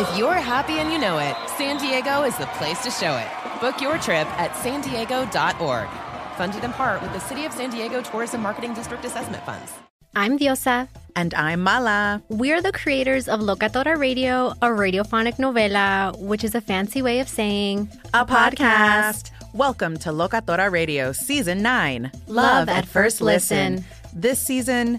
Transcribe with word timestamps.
If 0.00 0.16
you're 0.16 0.32
happy 0.32 0.78
and 0.78 0.90
you 0.90 0.98
know 0.98 1.18
it, 1.18 1.36
San 1.58 1.76
Diego 1.76 2.22
is 2.22 2.34
the 2.38 2.46
place 2.56 2.82
to 2.84 2.90
show 2.90 3.18
it. 3.18 3.60
Book 3.60 3.82
your 3.82 3.98
trip 3.98 4.26
at 4.40 4.56
san 4.62 4.80
diego.org. 4.80 5.88
Funded 6.38 6.64
in 6.64 6.72
part 6.72 7.02
with 7.02 7.12
the 7.12 7.18
City 7.18 7.44
of 7.44 7.52
San 7.52 7.68
Diego 7.68 8.00
Tourism 8.00 8.40
Marketing 8.40 8.72
District 8.72 9.04
Assessment 9.04 9.44
Funds. 9.44 9.70
I'm 10.16 10.38
Diosa. 10.38 10.88
And 11.14 11.34
I'm 11.34 11.60
Mala. 11.60 12.22
We're 12.30 12.62
the 12.62 12.72
creators 12.72 13.28
of 13.28 13.40
Locatora 13.40 13.98
Radio, 13.98 14.52
a 14.62 14.68
radiophonic 14.68 15.36
novela, 15.36 16.18
which 16.18 16.44
is 16.44 16.54
a 16.54 16.62
fancy 16.62 17.02
way 17.02 17.20
of 17.20 17.28
saying 17.28 17.90
a 18.14 18.24
podcast. 18.24 19.32
Welcome 19.52 19.98
to 19.98 20.08
Locatora 20.12 20.72
Radio 20.72 21.12
Season 21.12 21.60
9 21.60 22.10
Love 22.26 22.70
at 22.70 22.86
First 22.86 23.20
Listen. 23.20 23.84
This 24.14 24.40
season, 24.40 24.98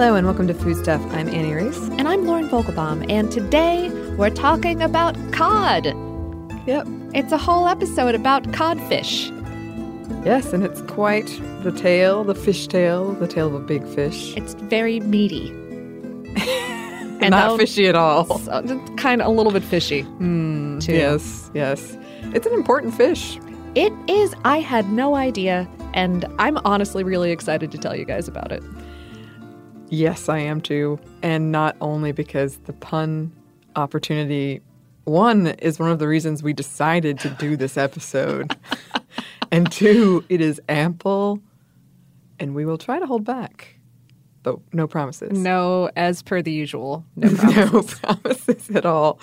Hello 0.00 0.14
and 0.14 0.26
welcome 0.26 0.46
to 0.46 0.54
Food 0.54 0.78
Stuff. 0.78 1.02
I'm 1.12 1.28
Annie 1.28 1.52
Reese. 1.52 1.76
And 1.98 2.08
I'm 2.08 2.24
Lauren 2.26 2.48
Vogelbaum, 2.48 3.04
and 3.10 3.30
today 3.30 3.90
we're 4.16 4.30
talking 4.30 4.80
about 4.82 5.14
cod. 5.30 5.84
Yep. 6.66 6.86
It's 7.12 7.32
a 7.32 7.36
whole 7.36 7.68
episode 7.68 8.14
about 8.14 8.50
codfish. 8.50 9.28
Yes, 10.24 10.54
and 10.54 10.64
it's 10.64 10.80
quite 10.90 11.26
the 11.62 11.70
tale, 11.70 12.24
the 12.24 12.34
fish 12.34 12.66
tale, 12.66 13.12
the 13.12 13.28
tale 13.28 13.48
of 13.48 13.52
a 13.52 13.60
big 13.60 13.86
fish. 13.88 14.34
It's 14.38 14.54
very 14.54 15.00
meaty. 15.00 15.50
and 17.20 17.32
not 17.32 17.58
fishy 17.58 17.86
at 17.86 17.94
all. 17.94 18.24
kind 18.96 19.20
of 19.20 19.26
a 19.26 19.30
little 19.30 19.52
bit 19.52 19.62
fishy. 19.62 20.04
Mm, 20.04 20.88
yes, 20.88 21.50
yes. 21.52 21.94
It's 22.32 22.46
an 22.46 22.54
important 22.54 22.94
fish. 22.94 23.38
It 23.74 23.92
is. 24.08 24.34
I 24.46 24.60
had 24.60 24.90
no 24.90 25.14
idea, 25.14 25.68
and 25.92 26.24
I'm 26.38 26.56
honestly 26.64 27.04
really 27.04 27.32
excited 27.32 27.70
to 27.70 27.76
tell 27.76 27.94
you 27.94 28.06
guys 28.06 28.28
about 28.28 28.50
it. 28.50 28.62
Yes, 29.90 30.28
I 30.28 30.38
am 30.38 30.60
too. 30.60 30.98
And 31.22 31.52
not 31.52 31.76
only 31.80 32.12
because 32.12 32.56
the 32.58 32.72
pun 32.72 33.32
opportunity, 33.76 34.62
one, 35.04 35.48
is 35.48 35.78
one 35.78 35.90
of 35.90 35.98
the 35.98 36.08
reasons 36.08 36.42
we 36.42 36.52
decided 36.52 37.18
to 37.20 37.28
do 37.30 37.56
this 37.56 37.76
episode. 37.76 38.56
and 39.50 39.70
two, 39.70 40.24
it 40.28 40.40
is 40.40 40.60
ample 40.68 41.40
and 42.38 42.54
we 42.54 42.64
will 42.64 42.78
try 42.78 42.98
to 42.98 43.06
hold 43.06 43.24
back. 43.24 43.76
But 44.42 44.58
no 44.72 44.86
promises. 44.86 45.38
No, 45.38 45.90
as 45.96 46.22
per 46.22 46.40
the 46.40 46.52
usual, 46.52 47.04
no 47.16 47.28
promises. 47.36 48.02
no 48.02 48.14
promises 48.14 48.70
at 48.70 48.86
all. 48.86 49.20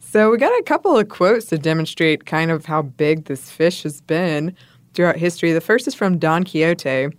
So 0.00 0.30
we 0.30 0.38
got 0.38 0.58
a 0.58 0.62
couple 0.64 0.96
of 0.96 1.08
quotes 1.08 1.46
to 1.46 1.58
demonstrate 1.58 2.26
kind 2.26 2.50
of 2.50 2.64
how 2.64 2.82
big 2.82 3.26
this 3.26 3.50
fish 3.50 3.84
has 3.84 4.00
been 4.00 4.56
throughout 4.94 5.16
history. 5.16 5.52
The 5.52 5.60
first 5.60 5.86
is 5.86 5.94
from 5.94 6.18
Don 6.18 6.44
Quixote. 6.44 7.10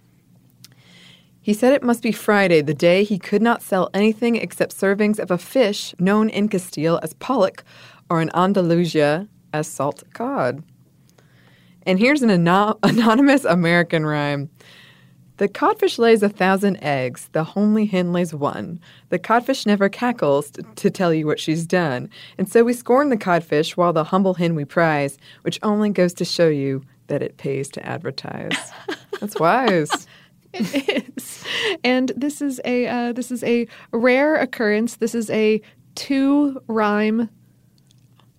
He 1.41 1.53
said 1.53 1.73
it 1.73 1.83
must 1.83 2.03
be 2.03 2.11
Friday, 2.11 2.61
the 2.61 2.73
day 2.73 3.03
he 3.03 3.17
could 3.17 3.41
not 3.41 3.61
sell 3.61 3.89
anything 3.93 4.35
except 4.35 4.75
servings 4.75 5.19
of 5.19 5.31
a 5.31 5.37
fish 5.37 5.95
known 5.99 6.29
in 6.29 6.49
Castile 6.49 6.99
as 7.01 7.13
pollock 7.13 7.63
or 8.09 8.21
in 8.21 8.29
Andalusia 8.35 9.27
as 9.53 9.67
salt 9.67 10.03
cod. 10.13 10.63
And 11.83 11.97
here's 11.97 12.21
an 12.21 12.29
ano- 12.29 12.77
anonymous 12.83 13.45
American 13.45 14.05
rhyme. 14.05 14.49
The 15.37 15.47
codfish 15.47 15.97
lays 15.97 16.21
a 16.21 16.27
thousand 16.27 16.83
eggs, 16.83 17.29
the 17.31 17.45
homely 17.45 17.85
hen 17.85 18.11
lays 18.11 18.33
one. 18.33 18.77
The 19.07 19.17
codfish 19.17 19.65
never 19.65 19.87
cackles 19.87 20.51
t- 20.51 20.63
to 20.75 20.89
tell 20.89 21.13
you 21.13 21.25
what 21.25 21.39
she's 21.39 21.65
done. 21.65 22.09
And 22.37 22.51
so 22.51 22.65
we 22.65 22.73
scorn 22.73 23.07
the 23.07 23.15
codfish 23.15 23.77
while 23.77 23.93
the 23.93 24.03
humble 24.03 24.33
hen 24.33 24.53
we 24.53 24.65
prize, 24.65 25.17
which 25.43 25.57
only 25.63 25.91
goes 25.91 26.13
to 26.15 26.25
show 26.25 26.49
you 26.49 26.83
that 27.07 27.23
it 27.23 27.37
pays 27.37 27.69
to 27.69 27.85
advertise. 27.85 28.51
That's 29.21 29.39
wise. 29.39 30.07
It 30.53 31.13
is, 31.17 31.43
and 31.83 32.11
this 32.15 32.41
is 32.41 32.59
a 32.65 32.87
uh, 32.87 33.13
this 33.13 33.31
is 33.31 33.43
a 33.43 33.67
rare 33.91 34.35
occurrence. 34.35 34.95
This 34.97 35.13
is 35.13 35.29
a 35.29 35.61
two 35.95 36.59
rhyme 36.67 37.29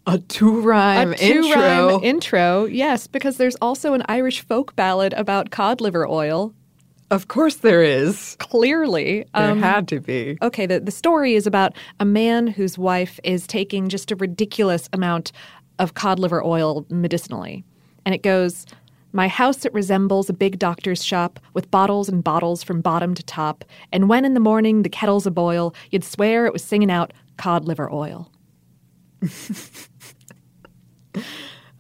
A 0.07 0.19
two 0.19 0.61
rhyme 0.61 1.13
a 1.13 1.17
two 1.17 1.25
intro. 1.45 1.61
rhyme 1.61 2.05
intro. 2.05 2.65
Yes, 2.65 3.07
because 3.07 3.37
there's 3.37 3.57
also 3.57 3.93
an 3.95 4.03
Irish 4.09 4.41
folk 4.41 4.75
ballad 4.77 5.13
about 5.15 5.51
cod 5.51 5.81
liver 5.81 6.07
oil. 6.09 6.53
of 7.13 7.29
course 7.29 7.57
there 7.57 7.83
is. 7.83 8.37
Clearly, 8.39 9.25
There 9.35 9.51
Um, 9.51 9.61
had 9.61 9.87
to 9.89 10.01
be. 10.01 10.39
Okay, 10.43 10.67
the, 10.67 10.81
the 10.81 10.93
story 10.93 11.35
is 11.35 11.47
about 11.47 11.75
a 11.99 12.05
man 12.05 12.47
whose 12.47 12.79
wife 12.79 13.19
is 13.25 13.47
taking 13.47 13.89
just 13.89 14.11
a 14.11 14.17
ridiculous 14.17 14.89
amount 14.93 15.33
of 15.79 15.95
cod 15.95 16.19
liver 16.19 16.43
oil 16.45 16.87
medicinally. 16.89 17.65
And 18.05 18.15
it 18.15 18.23
goes, 18.23 18.65
My 19.13 19.29
house 19.29 19.65
it 19.65 19.75
resembles 19.75 20.29
a 20.31 20.35
big 20.35 20.59
doctor's 20.59 21.05
shop 21.05 21.41
with 21.55 21.71
bottles 21.71 22.09
and 22.09 22.23
bottles 22.23 22.63
from 22.63 22.81
bottom 22.81 23.15
to 23.15 23.23
top. 23.23 23.65
And 23.93 24.09
when 24.09 24.25
in 24.25 24.35
the 24.35 24.41
morning 24.41 24.83
the 24.83 24.89
kettle's 24.89 25.27
a 25.27 25.31
boil, 25.31 25.75
you'd 25.91 26.05
swear 26.05 26.47
it 26.47 26.53
was 26.53 26.63
singing 26.63 26.91
out 26.91 27.13
cod 27.37 27.65
liver 27.65 27.93
oil. 27.93 28.31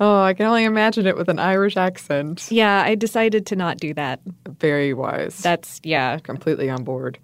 Oh, 0.03 0.23
I 0.23 0.33
can 0.33 0.47
only 0.47 0.65
imagine 0.65 1.07
it 1.07 1.15
with 1.15 1.29
an 1.29 1.39
Irish 1.39 1.77
accent. 1.77 2.49
Yeah, 2.51 2.83
I 2.83 2.95
decided 2.95 3.45
to 3.47 3.57
not 3.57 3.77
do 3.77 3.93
that. 3.93 4.21
Very 4.59 4.95
wise. 4.95 5.37
That's, 5.39 5.79
yeah. 5.85 6.19
completely 6.21 6.71
on 6.71 6.85
board. 6.85 7.19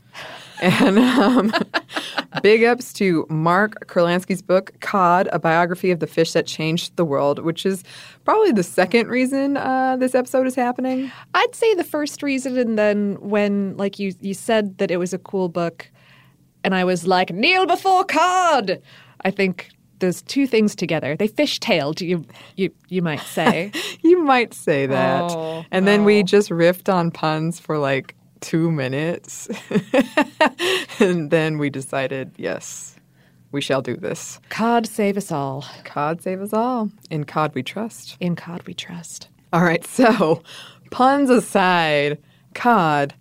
And 0.62 0.98
um, 0.98 1.52
big 2.42 2.64
ups 2.64 2.92
to 2.94 3.26
Mark 3.28 3.86
Kurlansky's 3.86 4.42
book, 4.42 4.72
Cod, 4.80 5.28
a 5.32 5.38
biography 5.38 5.90
of 5.90 6.00
the 6.00 6.06
fish 6.06 6.32
that 6.32 6.46
changed 6.46 6.96
the 6.96 7.04
world, 7.04 7.40
which 7.40 7.66
is 7.66 7.84
probably 8.24 8.52
the 8.52 8.62
second 8.62 9.08
reason 9.08 9.56
uh, 9.56 9.96
this 9.96 10.14
episode 10.14 10.46
is 10.46 10.54
happening. 10.54 11.10
I'd 11.34 11.54
say 11.54 11.74
the 11.74 11.84
first 11.84 12.22
reason, 12.22 12.56
and 12.56 12.78
then 12.78 13.16
when, 13.20 13.76
like, 13.76 13.98
you, 13.98 14.14
you 14.20 14.34
said 14.34 14.78
that 14.78 14.90
it 14.90 14.96
was 14.96 15.12
a 15.12 15.18
cool 15.18 15.48
book, 15.48 15.90
and 16.64 16.74
I 16.74 16.84
was 16.84 17.06
like, 17.06 17.30
kneel 17.32 17.66
before 17.66 18.04
cod! 18.04 18.80
I 19.22 19.30
think 19.30 19.70
those 19.98 20.22
two 20.22 20.46
things 20.46 20.74
together. 20.74 21.16
They 21.16 21.28
fishtailed, 21.28 22.00
you 22.00 22.24
you 22.56 22.70
you 22.88 23.02
might 23.02 23.20
say. 23.20 23.72
You 24.02 24.22
might 24.22 24.54
say 24.54 24.86
that. 24.86 25.32
Oh, 25.32 25.64
and 25.72 25.84
then 25.84 26.04
we 26.04 26.22
just 26.22 26.50
riffed 26.50 26.92
on 26.92 27.10
puns 27.10 27.58
for 27.58 27.76
like 27.76 28.14
two 28.40 28.70
minutes. 28.70 29.48
and 31.00 31.30
then 31.30 31.58
we 31.58 31.70
decided, 31.70 32.32
yes, 32.36 32.96
we 33.52 33.60
shall 33.60 33.82
do 33.82 33.96
this. 33.96 34.40
Cod 34.48 34.86
save 34.86 35.16
us 35.16 35.32
all. 35.32 35.64
Cod 35.84 36.22
save 36.22 36.40
us 36.40 36.52
all. 36.52 36.90
In 37.10 37.24
Cod 37.24 37.54
we 37.54 37.62
trust. 37.62 38.16
In 38.20 38.36
Cod 38.36 38.62
we 38.66 38.74
trust. 38.74 39.28
All 39.52 39.62
right, 39.62 39.86
so 39.86 40.42
puns 40.90 41.30
aside, 41.30 42.18
Cod, 42.54 43.14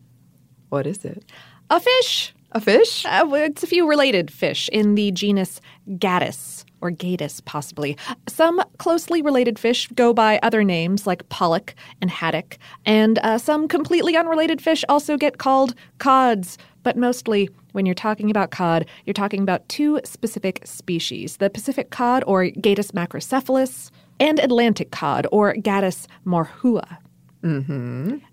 what 0.69 0.87
is 0.87 1.05
it? 1.05 1.23
A 1.69 1.79
fish. 1.79 2.33
A 2.51 2.61
fish? 2.61 3.05
Uh, 3.05 3.27
it's 3.33 3.63
a 3.63 3.67
few 3.67 3.87
related 3.87 4.31
fish 4.31 4.69
in 4.71 4.95
the 4.95 5.11
genus 5.11 5.59
Gadus, 5.89 6.63
or 6.85 6.91
Gadus, 6.91 7.43
possibly. 7.43 7.97
Some 8.27 8.61
closely 8.77 9.21
related 9.21 9.57
fish 9.57 9.87
go 9.95 10.13
by 10.13 10.39
other 10.43 10.63
names 10.63 11.07
like 11.07 11.27
pollock 11.29 11.73
and 12.01 12.11
haddock, 12.11 12.57
and 12.85 13.17
uh, 13.19 13.37
some 13.37 13.67
completely 13.67 14.15
unrelated 14.15 14.61
fish 14.61 14.85
also 14.87 15.17
get 15.17 15.39
called 15.39 15.73
cods. 15.97 16.57
But 16.83 16.95
mostly, 16.95 17.49
when 17.71 17.87
you're 17.87 17.95
talking 17.95 18.29
about 18.29 18.51
cod, 18.51 18.85
you're 19.05 19.13
talking 19.15 19.41
about 19.41 19.67
two 19.67 19.99
specific 20.03 20.61
species 20.65 21.37
the 21.37 21.49
Pacific 21.49 21.89
cod, 21.89 22.23
or 22.27 22.45
Gadus 22.45 22.91
macrocephalus, 22.91 23.89
and 24.19 24.39
Atlantic 24.39 24.91
cod, 24.91 25.25
or 25.31 25.55
Gadus 25.55 26.05
morhua. 26.25 26.97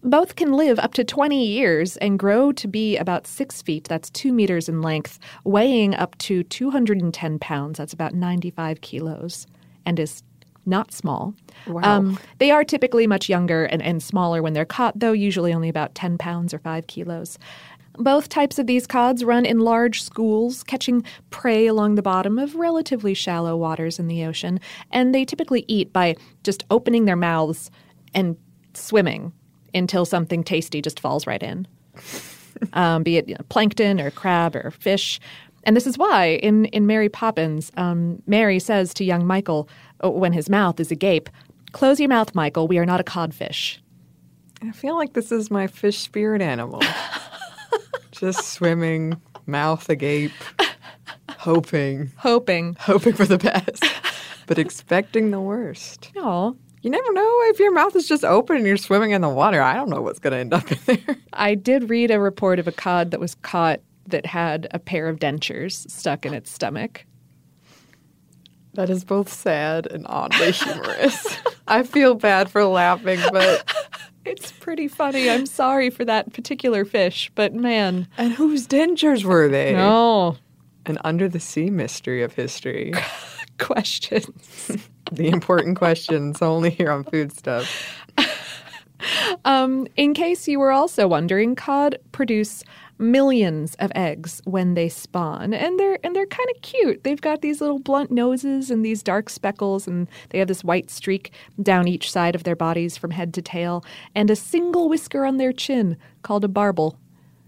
Both 0.02 0.36
can 0.36 0.52
live 0.52 0.78
up 0.78 0.94
to 0.94 1.04
20 1.04 1.44
years 1.44 1.96
and 1.98 2.18
grow 2.18 2.50
to 2.52 2.66
be 2.66 2.96
about 2.96 3.26
six 3.26 3.60
feet, 3.60 3.84
that's 3.84 4.08
two 4.10 4.32
meters 4.32 4.68
in 4.68 4.80
length, 4.80 5.18
weighing 5.44 5.94
up 5.94 6.16
to 6.18 6.42
210 6.44 7.38
pounds, 7.38 7.78
that's 7.78 7.92
about 7.92 8.14
95 8.14 8.80
kilos, 8.80 9.46
and 9.84 9.98
is 10.00 10.22
not 10.64 10.92
small. 10.92 11.34
Um, 11.82 12.18
they 12.38 12.50
are 12.50 12.64
typically 12.64 13.06
much 13.06 13.28
younger 13.28 13.64
and, 13.64 13.82
and 13.82 14.02
smaller 14.02 14.42
when 14.42 14.52
they're 14.52 14.64
caught, 14.64 14.98
though, 14.98 15.12
usually 15.12 15.52
only 15.52 15.68
about 15.68 15.94
10 15.94 16.18
pounds 16.18 16.54
or 16.54 16.58
5 16.60 16.86
kilos. 16.86 17.38
Both 17.98 18.30
types 18.30 18.58
of 18.58 18.66
these 18.66 18.86
cods 18.86 19.22
run 19.22 19.44
in 19.44 19.58
large 19.58 20.02
schools, 20.02 20.62
catching 20.62 21.04
prey 21.28 21.66
along 21.66 21.96
the 21.96 22.02
bottom 22.02 22.38
of 22.38 22.54
relatively 22.54 23.12
shallow 23.12 23.56
waters 23.56 23.98
in 23.98 24.06
the 24.06 24.24
ocean, 24.24 24.60
and 24.90 25.14
they 25.14 25.26
typically 25.26 25.66
eat 25.68 25.92
by 25.92 26.16
just 26.42 26.64
opening 26.70 27.04
their 27.04 27.16
mouths 27.16 27.70
and 28.14 28.36
swimming 28.74 29.32
until 29.74 30.04
something 30.04 30.44
tasty 30.44 30.82
just 30.82 31.00
falls 31.00 31.26
right 31.26 31.42
in, 31.42 31.66
um, 32.72 33.02
be 33.02 33.16
it 33.16 33.28
you 33.28 33.34
know, 33.34 33.40
plankton 33.48 34.00
or 34.00 34.10
crab 34.10 34.54
or 34.56 34.70
fish. 34.70 35.18
And 35.64 35.76
this 35.76 35.86
is 35.86 35.96
why 35.96 36.38
in, 36.42 36.64
in 36.66 36.86
Mary 36.86 37.08
Poppins, 37.08 37.70
um, 37.76 38.20
Mary 38.26 38.58
says 38.58 38.92
to 38.94 39.04
young 39.04 39.26
Michael 39.26 39.68
uh, 40.04 40.10
when 40.10 40.32
his 40.32 40.48
mouth 40.50 40.80
is 40.80 40.90
agape, 40.90 41.28
Close 41.72 41.98
your 41.98 42.08
mouth, 42.10 42.34
Michael. 42.34 42.68
We 42.68 42.76
are 42.78 42.84
not 42.84 43.00
a 43.00 43.04
codfish. 43.04 43.78
I 44.60 44.72
feel 44.72 44.94
like 44.96 45.14
this 45.14 45.32
is 45.32 45.50
my 45.50 45.66
fish 45.66 45.98
spirit 45.98 46.42
animal. 46.42 46.82
Just 48.12 48.52
swimming, 48.52 49.20
mouth 49.46 49.88
agape, 49.88 50.32
hoping, 51.30 52.12
Hoping. 52.18 52.76
hoping 52.78 53.14
for 53.14 53.24
the 53.24 53.38
best, 53.38 53.84
but 54.46 54.58
expecting 54.58 55.30
the 55.30 55.40
worst. 55.40 56.10
Oh, 56.16 56.56
You 56.82 56.90
never 56.90 57.12
know 57.12 57.38
if 57.44 57.60
your 57.60 57.72
mouth 57.72 57.94
is 57.96 58.08
just 58.08 58.24
open 58.24 58.56
and 58.56 58.66
you're 58.66 58.76
swimming 58.76 59.12
in 59.12 59.20
the 59.20 59.28
water. 59.28 59.62
I 59.62 59.74
don't 59.74 59.88
know 59.88 60.02
what's 60.02 60.18
going 60.18 60.32
to 60.32 60.38
end 60.38 60.52
up 60.52 60.70
in 60.88 60.98
there. 61.06 61.16
I 61.32 61.54
did 61.54 61.88
read 61.88 62.10
a 62.10 62.20
report 62.20 62.58
of 62.58 62.66
a 62.68 62.72
cod 62.72 63.12
that 63.12 63.20
was 63.20 63.36
caught 63.36 63.80
that 64.08 64.26
had 64.26 64.66
a 64.72 64.78
pair 64.78 65.08
of 65.08 65.18
dentures 65.20 65.88
stuck 65.90 66.26
in 66.26 66.34
its 66.34 66.50
stomach. 66.50 67.06
That 68.74 68.90
is 68.90 69.04
both 69.04 69.32
sad 69.32 69.86
and 69.86 70.06
oddly 70.08 70.50
humorous. 70.52 71.36
I 71.68 71.82
feel 71.82 72.14
bad 72.14 72.50
for 72.50 72.64
laughing, 72.64 73.20
but 73.30 73.70
It's 74.24 74.52
pretty 74.52 74.86
funny. 74.86 75.28
I'm 75.28 75.46
sorry 75.46 75.90
for 75.90 76.04
that 76.04 76.32
particular 76.32 76.84
fish, 76.84 77.30
but 77.34 77.54
man. 77.54 78.06
and 78.16 78.32
whose 78.32 78.66
dentures 78.68 79.24
were 79.24 79.48
they? 79.48 79.72
No 79.72 80.36
An 80.86 80.98
under 81.04 81.28
the 81.28 81.40
sea 81.40 81.70
mystery 81.70 82.22
of 82.22 82.32
history. 82.32 82.92
questions. 83.58 84.28
The 85.12 85.28
important 85.28 85.76
questions 85.76 86.40
only 86.42 86.70
here 86.70 86.90
on 86.90 87.04
Food 87.04 87.32
Stuff. 87.32 87.68
Um, 89.44 89.88
in 89.96 90.14
case 90.14 90.46
you 90.46 90.60
were 90.60 90.70
also 90.70 91.08
wondering, 91.08 91.56
cod 91.56 91.98
produce 92.12 92.62
millions 92.98 93.74
of 93.80 93.90
eggs 93.94 94.40
when 94.44 94.74
they 94.74 94.88
spawn, 94.88 95.52
and 95.52 95.78
they're 95.78 95.98
and 96.04 96.14
they're 96.14 96.26
kind 96.26 96.48
of 96.54 96.62
cute. 96.62 97.02
They've 97.02 97.20
got 97.20 97.42
these 97.42 97.60
little 97.60 97.80
blunt 97.80 98.12
noses 98.12 98.70
and 98.70 98.84
these 98.84 99.02
dark 99.02 99.28
speckles, 99.28 99.88
and 99.88 100.08
they 100.30 100.38
have 100.38 100.48
this 100.48 100.62
white 100.62 100.90
streak 100.90 101.32
down 101.60 101.88
each 101.88 102.10
side 102.10 102.34
of 102.34 102.44
their 102.44 102.54
bodies 102.54 102.96
from 102.96 103.10
head 103.10 103.34
to 103.34 103.42
tail, 103.42 103.84
and 104.14 104.30
a 104.30 104.36
single 104.36 104.88
whisker 104.88 105.26
on 105.26 105.36
their 105.36 105.52
chin 105.52 105.96
called 106.22 106.44
a 106.44 106.48
barbel, 106.48 106.96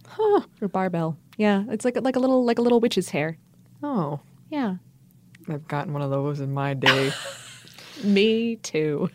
huh? 0.09 0.41
Or 0.61 0.69
barbell. 0.69 1.17
Yeah, 1.37 1.65
it's 1.69 1.85
like 1.85 1.97
like 2.01 2.17
a 2.17 2.21
little 2.21 2.45
like 2.45 2.59
a 2.59 2.63
little 2.63 2.81
witch's 2.81 3.11
hair. 3.11 3.39
Oh, 3.83 4.21
Yeah, 4.51 4.77
I've 5.49 5.69
gotten 5.69 5.93
one 5.93 6.03
of 6.03 6.11
those 6.11 6.41
in 6.41 6.53
my 6.53 6.75
day. 6.75 7.13
me 8.03 8.57
too. 8.57 9.11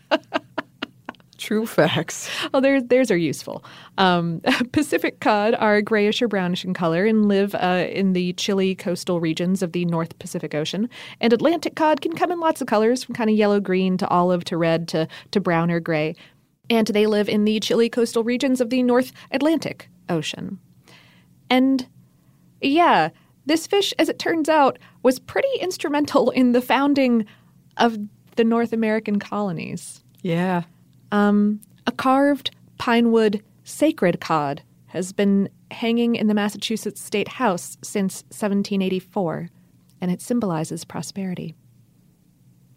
True 1.40 1.64
facts. 1.64 2.28
Oh, 2.52 2.60
there's 2.60 2.84
theirs 2.84 3.10
are 3.10 3.16
useful. 3.16 3.64
Um, 3.96 4.42
Pacific 4.72 5.20
cod 5.20 5.54
are 5.54 5.80
grayish 5.80 6.20
or 6.20 6.28
brownish 6.28 6.66
in 6.66 6.74
color 6.74 7.06
and 7.06 7.28
live 7.28 7.54
uh, 7.54 7.86
in 7.90 8.12
the 8.12 8.34
chilly 8.34 8.74
coastal 8.74 9.20
regions 9.20 9.62
of 9.62 9.72
the 9.72 9.86
North 9.86 10.18
Pacific 10.18 10.54
Ocean. 10.54 10.88
And 11.18 11.32
Atlantic 11.32 11.76
cod 11.76 12.02
can 12.02 12.12
come 12.12 12.30
in 12.30 12.40
lots 12.40 12.60
of 12.60 12.66
colors, 12.66 13.02
from 13.02 13.14
kind 13.14 13.30
of 13.30 13.36
yellow 13.36 13.58
green 13.58 13.96
to 13.96 14.08
olive 14.08 14.44
to 14.44 14.58
red 14.58 14.86
to 14.88 15.08
to 15.30 15.40
brown 15.40 15.70
or 15.70 15.80
gray. 15.80 16.14
And 16.68 16.86
they 16.88 17.06
live 17.06 17.26
in 17.26 17.46
the 17.46 17.58
chilly 17.58 17.88
coastal 17.88 18.22
regions 18.22 18.60
of 18.60 18.68
the 18.68 18.82
North 18.82 19.10
Atlantic 19.30 19.88
Ocean. 20.10 20.58
And 21.48 21.88
yeah, 22.60 23.08
this 23.46 23.66
fish, 23.66 23.94
as 23.98 24.10
it 24.10 24.18
turns 24.18 24.50
out, 24.50 24.78
was 25.02 25.18
pretty 25.18 25.58
instrumental 25.58 26.30
in 26.40 26.52
the 26.52 26.60
founding 26.60 27.24
of 27.78 27.98
the 28.40 28.44
North 28.44 28.72
American 28.72 29.18
colonies. 29.18 30.02
Yeah. 30.22 30.62
Um, 31.12 31.60
a 31.86 31.92
carved 31.92 32.52
pine 32.78 33.12
wood 33.12 33.44
sacred 33.64 34.18
cod 34.18 34.62
has 34.86 35.12
been 35.12 35.50
hanging 35.70 36.16
in 36.16 36.26
the 36.26 36.32
Massachusetts 36.32 37.02
State 37.02 37.28
House 37.28 37.76
since 37.82 38.22
1784, 38.30 39.50
and 40.00 40.10
it 40.10 40.22
symbolizes 40.22 40.86
prosperity. 40.86 41.54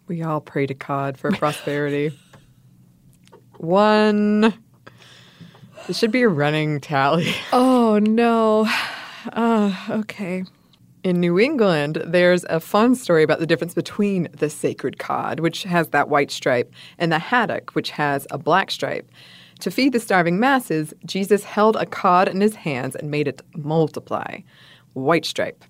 We 0.06 0.22
all 0.22 0.42
pray 0.42 0.66
to 0.66 0.74
God 0.74 1.16
for 1.16 1.30
prosperity. 1.30 2.14
One. 3.56 4.52
This 5.86 5.96
should 5.96 6.12
be 6.12 6.20
a 6.20 6.28
running 6.28 6.78
tally. 6.78 7.34
Oh 7.54 7.98
no. 8.02 8.68
Uh, 9.32 9.74
okay. 9.90 10.44
In 11.04 11.20
New 11.20 11.38
England, 11.38 12.02
there's 12.02 12.44
a 12.44 12.58
fun 12.58 12.94
story 12.94 13.22
about 13.22 13.38
the 13.38 13.46
difference 13.46 13.74
between 13.74 14.26
the 14.32 14.48
sacred 14.48 14.98
cod, 14.98 15.38
which 15.38 15.64
has 15.64 15.88
that 15.88 16.08
white 16.08 16.30
stripe, 16.30 16.72
and 16.96 17.12
the 17.12 17.18
haddock, 17.18 17.72
which 17.72 17.90
has 17.90 18.26
a 18.30 18.38
black 18.38 18.70
stripe. 18.70 19.10
To 19.60 19.70
feed 19.70 19.92
the 19.92 20.00
starving 20.00 20.40
masses, 20.40 20.94
Jesus 21.04 21.44
held 21.44 21.76
a 21.76 21.84
cod 21.84 22.26
in 22.26 22.40
his 22.40 22.54
hands 22.54 22.96
and 22.96 23.10
made 23.10 23.28
it 23.28 23.42
multiply. 23.54 24.38
White 24.94 25.26
stripe. 25.26 25.62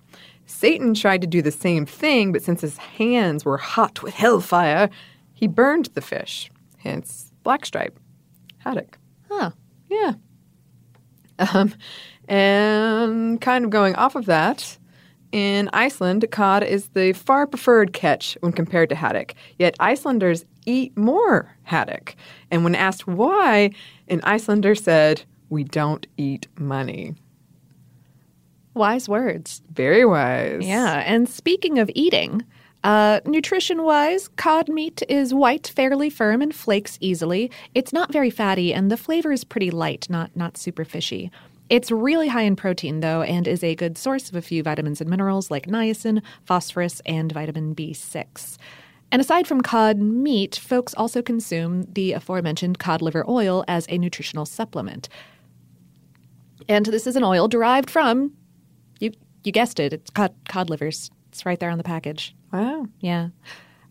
Satan 0.45 0.93
tried 0.93 1.19
to 1.19 1.27
do 1.27 1.41
the 1.41 1.51
same 1.51 1.85
thing, 1.85 2.31
but 2.31 2.41
since 2.41 2.61
his 2.61 2.77
hands 2.77 3.43
were 3.43 3.57
hot 3.57 4.01
with 4.01 4.13
hellfire, 4.13 4.89
he 5.33 5.47
burned 5.47 5.87
the 5.95 6.01
fish. 6.01 6.49
Hence, 6.77 7.33
black 7.43 7.65
stripe. 7.65 7.99
Haddock. 8.59 8.97
Huh. 9.29 9.51
Yeah. 9.89 10.13
Um, 11.39 11.73
and 12.29 13.41
kind 13.41 13.65
of 13.65 13.71
going 13.71 13.95
off 13.95 14.15
of 14.15 14.27
that, 14.27 14.77
in 15.35 15.69
Iceland, 15.73 16.25
cod 16.31 16.63
is 16.63 16.87
the 16.93 17.11
far 17.11 17.45
preferred 17.45 17.91
catch 17.91 18.37
when 18.39 18.53
compared 18.53 18.87
to 18.87 18.95
haddock. 18.95 19.33
Yet 19.59 19.75
Icelanders 19.81 20.45
eat 20.65 20.95
more 20.95 21.53
haddock. 21.63 22.15
And 22.49 22.63
when 22.63 22.73
asked 22.73 23.05
why, 23.05 23.71
an 24.07 24.21
Icelander 24.23 24.75
said, 24.75 25.23
We 25.49 25.65
don't 25.65 26.07
eat 26.15 26.47
money. 26.57 27.15
Wise 28.75 29.09
words. 29.09 29.61
Very 29.73 30.05
wise. 30.05 30.65
Yeah. 30.65 31.03
And 31.05 31.27
speaking 31.27 31.79
of 31.79 31.91
eating, 31.93 32.41
uh, 32.85 33.19
nutrition 33.25 33.83
wise, 33.83 34.29
cod 34.37 34.69
meat 34.69 35.03
is 35.09 35.33
white, 35.33 35.67
fairly 35.67 36.09
firm, 36.09 36.41
and 36.41 36.55
flakes 36.55 36.97
easily. 37.01 37.51
It's 37.73 37.91
not 37.91 38.13
very 38.13 38.29
fatty, 38.29 38.73
and 38.73 38.89
the 38.89 38.95
flavor 38.95 39.33
is 39.33 39.43
pretty 39.43 39.69
light, 39.69 40.09
not, 40.09 40.33
not 40.33 40.55
super 40.55 40.85
fishy. 40.85 41.29
It's 41.69 41.89
really 41.91 42.27
high 42.27 42.43
in 42.43 42.55
protein, 42.55 42.99
though, 42.99 43.23
and 43.23 43.47
is 43.47 43.63
a 43.63 43.75
good 43.75 43.97
source 43.97 44.29
of 44.29 44.35
a 44.35 44.41
few 44.41 44.61
vitamins 44.61 45.01
and 45.01 45.09
minerals 45.09 45.49
like 45.49 45.65
niacin, 45.65 46.21
phosphorus, 46.45 47.01
and 47.05 47.31
vitamin 47.31 47.73
B6. 47.73 48.57
And 49.11 49.21
aside 49.21 49.47
from 49.47 49.61
cod 49.61 49.97
meat, 49.97 50.55
folks 50.55 50.93
also 50.93 51.21
consume 51.21 51.83
the 51.83 52.13
aforementioned 52.13 52.79
cod 52.79 53.01
liver 53.01 53.25
oil 53.27 53.63
as 53.67 53.85
a 53.89 53.97
nutritional 53.97 54.45
supplement. 54.45 55.09
And 56.67 56.85
this 56.87 57.07
is 57.07 57.15
an 57.15 57.23
oil 57.23 57.47
derived 57.47 57.89
from, 57.89 58.33
you, 58.99 59.11
you 59.43 59.51
guessed 59.51 59.79
it, 59.79 59.93
it's 59.93 60.09
cod, 60.09 60.33
cod 60.49 60.69
livers. 60.69 61.09
It's 61.29 61.45
right 61.45 61.59
there 61.59 61.69
on 61.69 61.77
the 61.77 61.83
package. 61.83 62.35
Wow. 62.51 62.87
Yeah. 62.99 63.29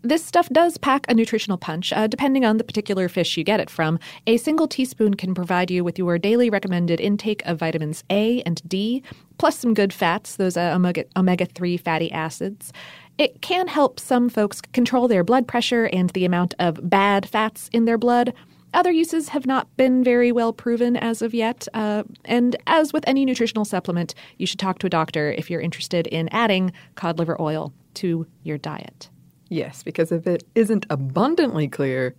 This 0.07 0.23
stuff 0.23 0.51
does 0.51 0.77
pack 0.77 1.07
a 1.09 1.15
nutritional 1.15 1.57
punch, 1.57 1.91
uh, 1.91 2.07
depending 2.07 2.45
on 2.45 2.59
the 2.59 2.65
particular 2.65 3.09
fish 3.09 3.39
you 3.39 3.43
get 3.43 3.59
it 3.59 3.71
from. 3.71 3.99
A 4.27 4.37
single 4.37 4.69
teaspoon 4.69 5.15
can 5.15 5.35
provide 5.35 5.71
you 5.71 5.83
with 5.83 5.99
your 5.99 6.19
daily 6.19 6.51
recommended 6.51 7.01
intake 7.01 7.41
of 7.47 7.59
vitamins 7.59 8.05
A 8.11 8.43
and 8.43 8.61
D, 8.69 9.03
plus 9.39 9.59
some 9.59 9.73
good 9.73 9.95
fats, 9.95 10.37
those 10.37 10.59
uh, 10.59 10.79
omega 11.17 11.47
3 11.47 11.79
fatty 11.79 12.13
acids. 12.13 12.71
It 13.17 13.41
can 13.41 13.67
help 13.67 13.99
some 13.99 14.29
folks 14.29 14.61
control 14.61 15.09
their 15.09 15.25
blood 15.25 15.49
pressure 15.49 15.87
and 15.91 16.11
the 16.11 16.27
amount 16.27 16.53
of 16.59 16.91
bad 16.91 17.27
fats 17.27 17.71
in 17.73 17.87
their 17.87 17.97
blood. 17.97 18.35
Other 18.75 18.93
uses 18.93 19.31
have 19.31 19.47
not 19.47 19.75
been 19.79 20.05
very 20.05 20.31
well 20.31 20.53
proven 20.53 20.99
as 20.99 21.23
of 21.23 21.33
yet. 21.33 21.67
Uh, 21.73 22.03
and 22.27 22.57
as 22.67 22.93
with 22.93 23.05
any 23.07 23.25
nutritional 23.25 23.65
supplement, 23.65 24.15
you 24.37 24.47
should 24.47 24.59
talk 24.59 24.81
to 24.81 24.87
a 24.87 24.91
doctor 24.91 25.33
if 25.33 25.49
you're 25.49 25.63
interested 25.63 26.07
in 26.09 26.29
adding 26.29 26.73
cod 26.95 27.19
liver 27.19 27.41
oil 27.41 27.73
to 27.95 28.27
your 28.43 28.59
diet. 28.59 29.09
Yes, 29.55 29.85
because 29.85 30.11
if 30.11 30.27
it 30.27 30.43
isn't 30.57 30.85
abundantly 30.91 31.69
clear, 31.69 32.17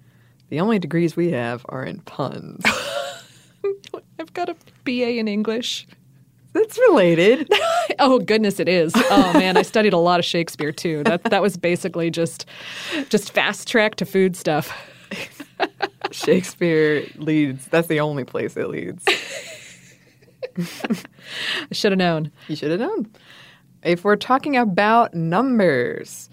the 0.48 0.62
only 0.62 0.80
degrees 0.80 1.18
we 1.18 1.32
have 1.32 1.66
are 1.68 1.84
in 1.84 2.00
puns. 2.00 2.64
I've 4.20 4.34
got 4.34 4.48
a 4.48 4.56
BA 4.86 5.18
in 5.18 5.28
English. 5.28 5.86
That's 6.54 6.78
related. 6.78 7.52
oh 8.00 8.20
goodness, 8.20 8.62
it 8.62 8.70
is. 8.70 8.94
Oh 8.96 9.34
man, 9.34 9.58
I 9.58 9.64
studied 9.64 9.92
a 9.92 9.98
lot 9.98 10.18
of 10.18 10.26
Shakespeare 10.26 10.72
too. 10.72 11.04
That 11.04 11.24
that 11.24 11.42
was 11.42 11.58
basically 11.58 12.10
just 12.10 12.46
just 13.10 13.34
fast 13.34 13.68
track 13.68 13.96
to 13.96 14.06
food 14.06 14.38
stuff. 14.38 14.72
Shakespeare 16.12 17.06
leads. 17.18 17.66
That's 17.66 17.90
the 17.90 18.00
only 18.00 18.24
place 18.24 18.56
it 18.56 18.70
leads. 18.70 19.04
I 20.58 21.74
should 21.74 21.92
have 21.92 22.00
known. 22.00 22.32
You 22.48 22.56
should 22.56 22.72
have 22.72 22.80
known. 22.80 23.12
If 23.84 24.06
we're 24.06 24.16
talking 24.16 24.56
about 24.56 25.14
numbers, 25.14 26.30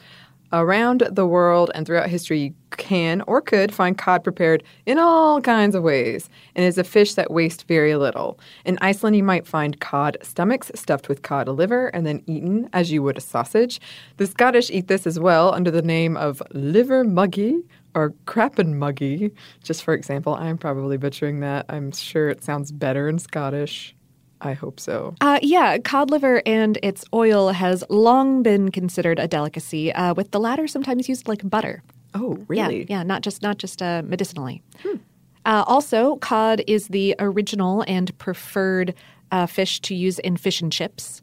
around 0.52 1.08
the 1.10 1.26
world 1.26 1.70
and 1.74 1.86
throughout 1.86 2.08
history, 2.08 2.38
you 2.38 2.54
can 2.70 3.22
or 3.22 3.40
could 3.40 3.74
find 3.74 3.98
cod 3.98 4.24
prepared 4.24 4.62
in 4.86 4.98
all 4.98 5.40
kinds 5.40 5.74
of 5.74 5.82
ways 5.82 6.28
and 6.54 6.64
is 6.64 6.78
a 6.78 6.84
fish 6.84 7.14
that 7.14 7.30
wastes 7.30 7.62
very 7.62 7.96
little. 7.96 8.38
In 8.64 8.78
Iceland, 8.80 9.16
you 9.16 9.22
might 9.22 9.46
find 9.46 9.80
cod 9.80 10.16
stomachs 10.22 10.70
stuffed 10.74 11.08
with 11.08 11.22
cod 11.22 11.48
liver 11.48 11.88
and 11.88 12.06
then 12.06 12.22
eaten 12.26 12.68
as 12.72 12.90
you 12.90 13.02
would 13.02 13.18
a 13.18 13.20
sausage. 13.20 13.80
The 14.16 14.26
Scottish 14.26 14.70
eat 14.70 14.88
this 14.88 15.06
as 15.06 15.18
well 15.18 15.52
under 15.54 15.70
the 15.70 15.82
name 15.82 16.16
of 16.16 16.42
liver 16.52 17.04
muggy 17.04 17.62
or 17.94 18.14
crappin 18.26 18.78
muggy. 18.78 19.32
Just 19.62 19.82
for 19.82 19.94
example, 19.94 20.34
I'm 20.34 20.58
probably 20.58 20.96
butchering 20.96 21.40
that. 21.40 21.66
I'm 21.68 21.92
sure 21.92 22.30
it 22.30 22.42
sounds 22.42 22.72
better 22.72 23.08
in 23.08 23.18
Scottish. 23.18 23.94
I 24.42 24.52
hope 24.54 24.80
so. 24.80 25.14
Uh, 25.20 25.38
yeah, 25.42 25.78
cod 25.78 26.10
liver 26.10 26.42
and 26.44 26.78
its 26.82 27.04
oil 27.14 27.50
has 27.50 27.84
long 27.88 28.42
been 28.42 28.70
considered 28.70 29.18
a 29.18 29.28
delicacy, 29.28 29.92
uh, 29.92 30.14
with 30.14 30.32
the 30.32 30.40
latter 30.40 30.66
sometimes 30.66 31.08
used 31.08 31.28
like 31.28 31.48
butter. 31.48 31.82
Oh, 32.14 32.44
really? 32.48 32.80
Yeah, 32.80 32.98
yeah 32.98 33.02
not 33.02 33.22
just 33.22 33.42
not 33.42 33.58
just 33.58 33.80
uh, 33.80 34.02
medicinally. 34.04 34.62
Hmm. 34.82 34.96
Uh, 35.44 35.64
also, 35.66 36.16
cod 36.16 36.62
is 36.66 36.88
the 36.88 37.14
original 37.18 37.84
and 37.88 38.16
preferred 38.18 38.94
uh, 39.30 39.46
fish 39.46 39.80
to 39.80 39.94
use 39.94 40.18
in 40.20 40.36
fish 40.36 40.60
and 40.60 40.70
chips. 40.70 41.22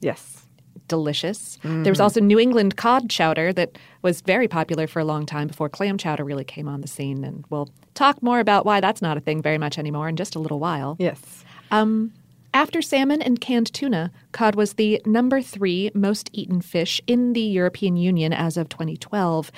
Yes. 0.00 0.46
Delicious. 0.88 1.58
Mm-hmm. 1.62 1.82
There 1.84 1.92
was 1.92 2.00
also 2.00 2.20
New 2.20 2.38
England 2.38 2.76
cod 2.76 3.08
chowder 3.08 3.52
that 3.54 3.78
was 4.02 4.20
very 4.20 4.48
popular 4.48 4.86
for 4.86 5.00
a 5.00 5.04
long 5.04 5.24
time 5.24 5.48
before 5.48 5.70
clam 5.70 5.96
chowder 5.96 6.24
really 6.24 6.44
came 6.44 6.68
on 6.68 6.82
the 6.82 6.88
scene. 6.88 7.24
And 7.24 7.44
we'll 7.48 7.70
talk 7.94 8.22
more 8.22 8.38
about 8.38 8.66
why 8.66 8.80
that's 8.80 9.00
not 9.00 9.16
a 9.16 9.20
thing 9.20 9.40
very 9.40 9.56
much 9.56 9.78
anymore 9.78 10.08
in 10.08 10.16
just 10.16 10.34
a 10.34 10.38
little 10.38 10.58
while. 10.58 10.96
Yes. 10.98 11.44
Um, 11.70 12.12
after 12.54 12.80
salmon 12.80 13.20
and 13.20 13.40
canned 13.40 13.70
tuna, 13.74 14.12
cod 14.32 14.54
was 14.54 14.74
the 14.74 15.02
number 15.04 15.42
three 15.42 15.90
most 15.92 16.30
eaten 16.32 16.60
fish 16.60 17.00
in 17.06 17.32
the 17.32 17.40
European 17.40 17.96
Union 17.96 18.32
as 18.32 18.56
of 18.56 18.68
2012. 18.68 19.50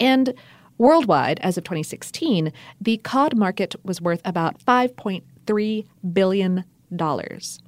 And 0.00 0.34
worldwide, 0.76 1.38
as 1.40 1.56
of 1.56 1.64
2016, 1.64 2.52
the 2.80 2.96
cod 2.98 3.36
market 3.36 3.76
was 3.84 4.00
worth 4.00 4.20
about 4.24 4.58
$5.3 4.58 5.86
billion. 6.12 6.64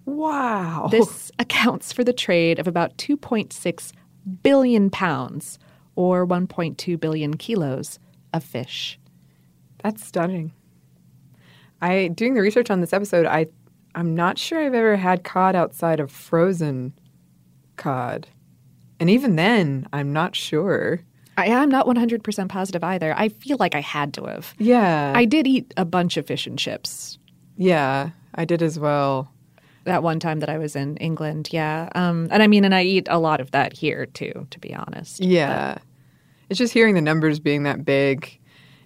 Wow. 0.04 0.88
This 0.90 1.30
accounts 1.38 1.92
for 1.92 2.02
the 2.02 2.12
trade 2.12 2.58
of 2.58 2.66
about 2.66 2.96
2.6 2.98 3.92
billion 4.42 4.90
pounds 4.90 5.60
or 5.94 6.26
1.2 6.26 6.98
billion 6.98 7.36
kilos 7.36 8.00
of 8.34 8.42
fish. 8.42 8.98
That's 9.82 10.04
stunning. 10.04 10.52
I 11.80 12.08
doing 12.08 12.34
the 12.34 12.40
research 12.40 12.70
on 12.70 12.80
this 12.80 12.92
episode, 12.92 13.26
I 13.26 13.46
I'm 13.94 14.14
not 14.14 14.38
sure 14.38 14.60
I've 14.60 14.74
ever 14.74 14.96
had 14.96 15.24
cod 15.24 15.54
outside 15.54 16.00
of 16.00 16.10
frozen 16.10 16.92
cod. 17.76 18.28
And 19.00 19.10
even 19.10 19.36
then, 19.36 19.86
I'm 19.92 20.12
not 20.12 20.36
sure. 20.36 21.00
I 21.36 21.46
am 21.46 21.70
not 21.70 21.86
100% 21.86 22.48
positive 22.48 22.84
either. 22.84 23.14
I 23.16 23.28
feel 23.28 23.56
like 23.58 23.74
I 23.74 23.80
had 23.80 24.14
to 24.14 24.24
have. 24.24 24.54
Yeah. 24.58 25.12
I 25.16 25.24
did 25.24 25.46
eat 25.46 25.72
a 25.76 25.84
bunch 25.84 26.16
of 26.16 26.26
fish 26.26 26.46
and 26.46 26.58
chips. 26.58 27.18
Yeah, 27.56 28.10
I 28.34 28.44
did 28.44 28.62
as 28.62 28.78
well. 28.78 29.30
That 29.84 30.02
one 30.02 30.20
time 30.20 30.40
that 30.40 30.48
I 30.48 30.58
was 30.58 30.76
in 30.76 30.96
England, 30.98 31.48
yeah. 31.50 31.88
Um, 31.94 32.28
and 32.30 32.42
I 32.42 32.46
mean, 32.46 32.64
and 32.64 32.74
I 32.74 32.84
eat 32.84 33.08
a 33.10 33.18
lot 33.18 33.40
of 33.40 33.50
that 33.50 33.72
here 33.72 34.06
too, 34.06 34.46
to 34.50 34.58
be 34.60 34.72
honest. 34.74 35.20
Yeah. 35.20 35.74
But. 35.74 35.82
It's 36.48 36.58
just 36.58 36.72
hearing 36.72 36.94
the 36.94 37.00
numbers 37.00 37.40
being 37.40 37.64
that 37.64 37.84
big. 37.84 38.38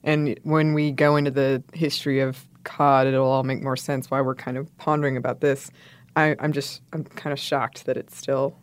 And 0.03 0.39
when 0.45 0.73
we 0.73 0.93
go 0.93 1.17
into 1.17 1.31
the 1.31 1.63
history 1.75 2.21
of 2.21 2.47
cod, 2.67 3.07
it'll 3.07 3.31
all 3.31 3.45
make 3.45 3.63
more 3.63 3.77
sense 3.77 4.11
why 4.11 4.21
we're 4.21 4.35
kind 4.35 4.59
of 4.59 4.77
pondering 4.77 5.17
about 5.17 5.41
this. 5.41 5.71
I, 6.17 6.37
am 6.41 6.53
just 6.53 6.83
I'm 6.93 7.05
kind 7.05 7.33
of 7.33 7.39
shocked 7.39 7.87
that 7.87 7.97
it's 7.97 8.15
still 8.15 8.55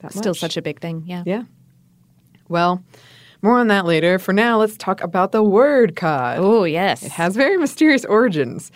that 0.00 0.12
still 0.12 0.30
much. 0.30 0.40
such 0.40 0.58
a 0.58 0.62
big 0.62 0.80
thing. 0.80 1.04
Yeah. 1.06 1.22
Yeah. 1.24 1.44
Well, 2.48 2.84
more 3.40 3.58
on 3.58 3.68
that 3.68 3.86
later. 3.86 4.18
For 4.18 4.32
now, 4.32 4.58
let's 4.58 4.76
talk 4.76 5.02
about 5.02 5.32
the 5.32 5.42
word 5.42 5.96
cod. 5.96 6.38
Oh 6.40 6.64
yes, 6.64 7.02
it 7.02 7.12
has 7.12 7.36
very 7.36 7.56
mysterious 7.56 8.04
origins. 8.04 8.70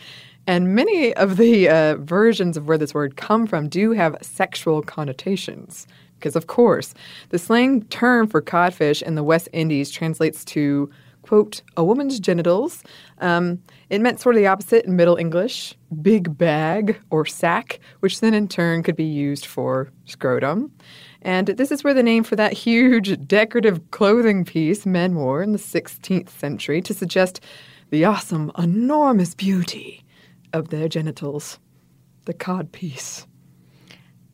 And 0.47 0.75
many 0.75 1.13
of 1.15 1.37
the 1.37 1.69
uh, 1.69 1.97
versions 1.97 2.57
of 2.57 2.67
where 2.67 2.79
this 2.79 2.95
word 2.95 3.17
come 3.17 3.47
from 3.47 3.69
do 3.69 3.93
have 3.93 4.17
sexual 4.23 4.81
connotations. 4.81 5.87
Because, 6.19 6.37
of 6.37 6.47
course, 6.47 6.95
the 7.29 7.39
slang 7.39 7.83
term 7.85 8.27
for 8.27 8.41
codfish 8.41 9.03
in 9.03 9.15
the 9.15 9.23
West 9.23 9.49
Indies 9.53 9.91
translates 9.91 10.45
to 10.47 10.91
quote, 11.29 11.61
a 11.77 11.85
woman's 11.85 12.19
genitals. 12.19 12.83
Um, 13.19 13.63
it 13.91 14.01
meant 14.01 14.19
sort 14.19 14.35
of 14.35 14.41
the 14.41 14.47
opposite 14.47 14.87
in 14.87 14.97
Middle 14.97 15.17
English, 15.17 15.75
big 16.01 16.39
bag 16.39 16.99
or 17.11 17.27
sack, 17.27 17.81
which 18.01 18.21
then 18.21 18.33
in 18.33 18.49
turn 18.49 18.83
could 18.83 18.97
be 18.97 19.05
used 19.05 19.45
for 19.45 19.93
scrotum. 20.07 20.73
And 21.21 21.49
this 21.49 21.71
is 21.71 21.85
where 21.85 21.93
the 21.93 22.03
name 22.03 22.25
for 22.25 22.37
that 22.37 22.55
huge 22.55 23.27
decorative 23.27 23.91
clothing 23.91 24.47
piece 24.47 24.87
men 24.87 25.17
wore 25.17 25.43
in 25.43 25.53
the 25.53 25.59
16th 25.59 26.31
century 26.31 26.81
to 26.81 26.95
suggest 26.95 27.41
the 27.91 28.07
awesome, 28.07 28.51
enormous 28.57 29.35
beauty 29.35 30.05
of 30.55 30.71
their 30.71 30.89
genitals. 30.89 31.59
The 32.25 32.33
cod 32.35 32.73
piece. 32.73 33.28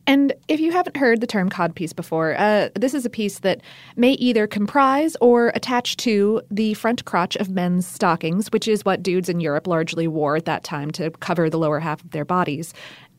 And 0.07 0.33
if 0.47 0.59
you 0.59 0.71
haven't 0.71 0.97
heard 0.97 1.19
the 1.19 1.27
term 1.27 1.49
codpiece 1.49 1.95
before, 1.95 2.35
uh, 2.37 2.69
this 2.75 2.93
is 2.93 3.05
a 3.05 3.09
piece 3.09 3.39
that 3.39 3.61
may 3.95 4.11
either 4.11 4.45
comprise 4.45 5.17
or 5.19 5.51
attach 5.55 5.97
to 5.97 6.41
the 6.51 6.75
front 6.75 7.05
crotch 7.05 7.35
of 7.37 7.49
men's 7.49 7.87
stockings, 7.87 8.51
which 8.51 8.67
is 8.67 8.85
what 8.85 9.01
dudes 9.01 9.29
in 9.29 9.39
Europe 9.39 9.65
largely 9.65 10.07
wore 10.07 10.35
at 10.35 10.45
that 10.45 10.63
time 10.63 10.91
to 10.91 11.09
cover 11.11 11.49
the 11.49 11.57
lower 11.57 11.79
half 11.79 12.03
of 12.03 12.11
their 12.11 12.25
bodies. 12.25 12.73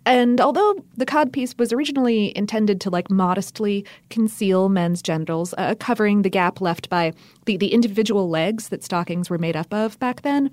And 0.04 0.40
although 0.40 0.76
the 0.96 1.04
codpiece 1.04 1.58
was 1.58 1.72
originally 1.72 2.32
intended 2.36 2.80
to 2.82 2.90
like 2.90 3.10
modestly 3.10 3.84
conceal 4.08 4.68
men's 4.68 5.02
genitals, 5.02 5.52
uh, 5.58 5.74
covering 5.80 6.22
the 6.22 6.30
gap 6.30 6.60
left 6.60 6.88
by 6.88 7.12
the, 7.46 7.56
the 7.56 7.72
individual 7.72 8.28
legs 8.28 8.68
that 8.68 8.84
stockings 8.84 9.28
were 9.28 9.38
made 9.38 9.56
up 9.56 9.74
of 9.74 9.98
back 9.98 10.22
then, 10.22 10.52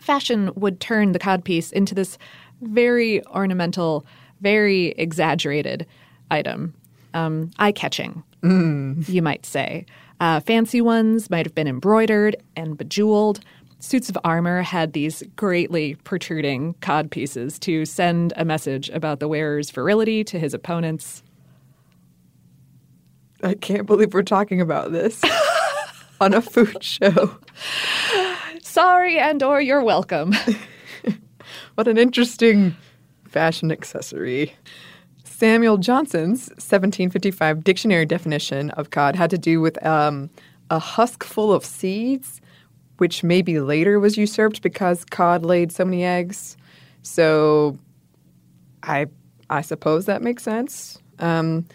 fashion 0.00 0.50
would 0.54 0.80
turn 0.80 1.12
the 1.12 1.18
codpiece 1.18 1.70
into 1.70 1.94
this 1.94 2.16
very 2.62 3.24
ornamental 3.26 4.06
very 4.40 4.88
exaggerated 4.98 5.86
item, 6.30 6.74
um, 7.14 7.50
eye 7.58 7.72
catching, 7.72 8.22
mm. 8.42 9.08
you 9.08 9.22
might 9.22 9.46
say. 9.46 9.86
Uh, 10.20 10.40
fancy 10.40 10.80
ones 10.80 11.30
might 11.30 11.46
have 11.46 11.54
been 11.54 11.68
embroidered 11.68 12.36
and 12.56 12.78
bejeweled. 12.78 13.40
Suits 13.78 14.08
of 14.08 14.16
armor 14.24 14.62
had 14.62 14.92
these 14.92 15.22
greatly 15.36 15.96
protruding 16.04 16.74
cod 16.80 17.10
pieces 17.10 17.58
to 17.58 17.84
send 17.84 18.32
a 18.36 18.44
message 18.44 18.88
about 18.90 19.20
the 19.20 19.28
wearer's 19.28 19.70
virility 19.70 20.24
to 20.24 20.38
his 20.38 20.54
opponents. 20.54 21.22
I 23.42 23.54
can't 23.54 23.86
believe 23.86 24.14
we're 24.14 24.22
talking 24.22 24.60
about 24.60 24.92
this 24.92 25.20
on 26.20 26.32
a 26.32 26.40
food 26.40 26.82
show. 26.82 27.36
Sorry, 28.62 29.18
and 29.18 29.42
or 29.42 29.60
you're 29.60 29.84
welcome. 29.84 30.32
what 31.74 31.86
an 31.86 31.98
interesting 31.98 32.74
fashion 33.34 33.72
accessory. 33.72 34.54
Samuel 35.24 35.76
Johnson's 35.76 36.48
1755 36.50 37.64
dictionary 37.64 38.06
definition 38.06 38.70
of 38.70 38.90
cod 38.90 39.16
had 39.16 39.30
to 39.30 39.38
do 39.38 39.60
with 39.60 39.84
um, 39.84 40.30
a 40.70 40.78
husk 40.78 41.24
full 41.24 41.52
of 41.52 41.64
seeds, 41.64 42.40
which 42.98 43.24
maybe 43.24 43.58
later 43.58 43.98
was 43.98 44.16
usurped 44.16 44.62
because 44.62 45.04
cod 45.04 45.44
laid 45.44 45.72
so 45.72 45.84
many 45.84 46.04
eggs. 46.04 46.56
So 47.02 47.76
I 48.84 49.06
I 49.50 49.60
suppose 49.60 50.06
that 50.06 50.22
makes 50.22 50.44
sense. 50.44 50.98
Um, 51.18 51.66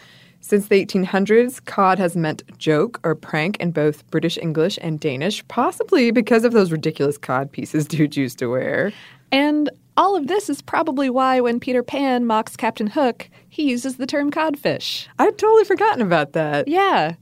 Since 0.41 0.69
the 0.69 0.83
1800s, 0.85 1.63
cod 1.65 1.99
has 1.99 2.15
meant 2.15 2.43
joke 2.57 2.99
or 3.03 3.13
prank 3.13 3.57
in 3.57 3.71
both 3.71 4.09
British 4.09 4.37
English 4.37 4.79
and 4.81 4.97
Danish, 4.99 5.45
possibly 5.49 6.11
because 6.11 6.45
of 6.45 6.53
those 6.53 6.71
ridiculous 6.71 7.17
cod 7.17 7.51
pieces 7.51 7.85
dudes 7.93 8.15
used 8.15 8.39
to 8.39 8.47
wear. 8.47 8.93
And 9.31 9.69
all 9.99 10.15
of 10.15 10.27
this 10.27 10.49
is 10.49 10.61
probably 10.61 11.09
why 11.09 11.41
when 11.41 11.59
Peter 11.59 11.83
Pan 11.83 12.25
mocks 12.25 12.55
Captain 12.55 12.87
Hook, 12.87 13.29
he 13.49 13.69
uses 13.69 13.97
the 13.97 14.07
term 14.07 14.31
codfish. 14.31 15.07
I'd 15.19 15.37
totally 15.37 15.65
forgotten 15.65 16.01
about 16.01 16.31
that. 16.33 16.69
Yeah. 16.69 17.15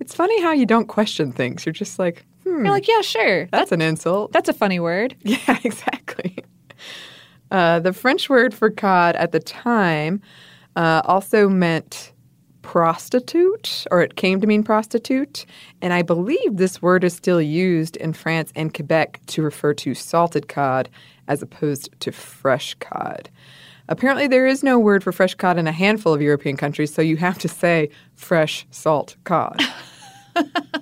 It's 0.00 0.14
funny 0.14 0.40
how 0.40 0.52
you 0.52 0.64
don't 0.64 0.86
question 0.86 1.30
things. 1.30 1.66
You're 1.66 1.74
just 1.74 1.98
like, 1.98 2.24
hmm, 2.42 2.64
You're 2.64 2.70
like, 2.70 2.88
yeah, 2.88 3.02
sure. 3.02 3.46
that's 3.52 3.70
an 3.70 3.82
insult. 3.82 4.32
That's 4.32 4.48
a 4.48 4.54
funny 4.54 4.80
word. 4.80 5.14
Yeah, 5.24 5.58
exactly. 5.62 6.38
Uh, 7.50 7.80
the 7.80 7.92
French 7.92 8.30
word 8.30 8.54
for 8.54 8.70
cod 8.70 9.14
at 9.16 9.32
the 9.32 9.40
time 9.40 10.22
uh, 10.74 11.02
also 11.04 11.50
meant 11.50 12.12
prostitute, 12.62 13.86
or 13.90 14.00
it 14.00 14.16
came 14.16 14.40
to 14.40 14.46
mean 14.46 14.62
prostitute. 14.62 15.44
And 15.82 15.92
I 15.92 16.00
believe 16.00 16.56
this 16.56 16.80
word 16.80 17.04
is 17.04 17.14
still 17.14 17.40
used 17.42 17.96
in 17.98 18.14
France 18.14 18.52
and 18.56 18.72
Quebec 18.72 19.20
to 19.26 19.42
refer 19.42 19.74
to 19.74 19.94
salted 19.94 20.48
cod 20.48 20.88
as 21.28 21.42
opposed 21.42 21.88
to 22.00 22.12
fresh 22.12 22.74
cod. 22.74 23.30
Apparently, 23.88 24.26
there 24.26 24.46
is 24.46 24.62
no 24.62 24.78
word 24.78 25.04
for 25.04 25.12
fresh 25.12 25.34
cod 25.34 25.58
in 25.58 25.66
a 25.66 25.72
handful 25.72 26.12
of 26.12 26.20
European 26.20 26.56
countries, 26.56 26.92
so 26.92 27.02
you 27.02 27.16
have 27.16 27.38
to 27.38 27.48
say 27.48 27.88
fresh 28.14 28.66
salt 28.70 29.16
cod. 29.24 29.60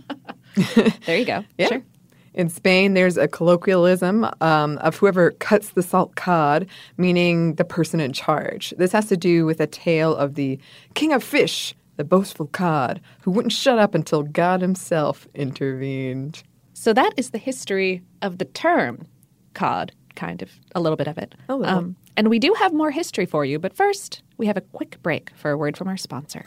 There 1.07 1.19
you 1.19 1.25
go. 1.25 1.45
Yeah. 1.59 1.69
Sure. 1.69 1.83
In 2.35 2.49
Spain, 2.49 2.95
there's 2.95 3.17
a 3.17 3.29
colloquialism 3.29 4.29
um, 4.41 4.79
of 4.79 4.97
whoever 4.97 5.31
cuts 5.33 5.71
the 5.71 5.83
salt 5.83 6.17
cod, 6.17 6.67
meaning 6.97 7.55
the 7.55 7.65
person 7.65 8.01
in 8.01 8.13
charge. 8.13 8.75
This 8.77 8.93
has 8.93 9.07
to 9.07 9.17
do 9.17 9.47
with 9.47 9.61
a 9.61 9.69
tale 9.69 10.17
of 10.17 10.35
the 10.35 10.59
king 10.95 11.13
of 11.13 11.23
fish, 11.23 11.77
the 11.97 12.05
boastful 12.05 12.47
cod, 12.49 13.01
who 13.23 13.31
wouldn't 13.31 13.53
shut 13.53 13.79
up 13.79 13.95
until 13.95 14.25
God 14.25 14.61
himself 14.61 15.29
intervened. 15.35 16.43
So 16.73 16.93
that 16.93 17.13
is 17.17 17.31
the 17.31 17.39
history 17.39 18.03
of 18.21 18.39
the 18.39 18.47
term 18.47 19.07
cod, 19.55 19.93
kind 20.14 20.42
of, 20.42 20.50
a 20.75 20.80
little 20.80 20.97
bit 20.97 21.09
of 21.09 21.18
it. 21.18 21.35
Um, 21.49 21.54
A 21.54 21.56
little. 21.59 21.94
and 22.16 22.28
we 22.30 22.38
do 22.38 22.54
have 22.54 22.73
more 22.73 22.90
history 22.90 23.26
for 23.26 23.44
you, 23.44 23.59
but 23.59 23.75
first, 23.76 24.23
we 24.38 24.47
have 24.47 24.56
a 24.56 24.61
quick 24.62 25.02
break 25.02 25.30
for 25.37 25.50
a 25.50 25.56
word 25.59 25.76
from 25.76 25.88
our 25.88 25.97
sponsor. 25.97 26.44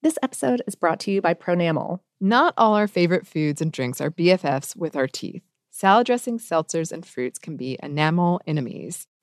This 0.00 0.18
episode 0.22 0.62
is 0.66 0.74
brought 0.76 1.00
to 1.00 1.10
you 1.10 1.20
by 1.20 1.34
Pronamel. 1.34 2.00
Not 2.20 2.54
all 2.56 2.74
our 2.74 2.86
favorite 2.88 3.26
foods 3.26 3.60
and 3.60 3.72
drinks 3.72 4.00
are 4.00 4.10
BFFs 4.10 4.76
with 4.76 4.96
our 4.96 5.08
teeth. 5.08 5.42
Salad 5.70 6.06
dressings, 6.06 6.48
seltzers, 6.48 6.92
and 6.92 7.04
fruits 7.04 7.38
can 7.38 7.56
be 7.56 7.76
enamel 7.82 8.40
enemies. 8.46 9.06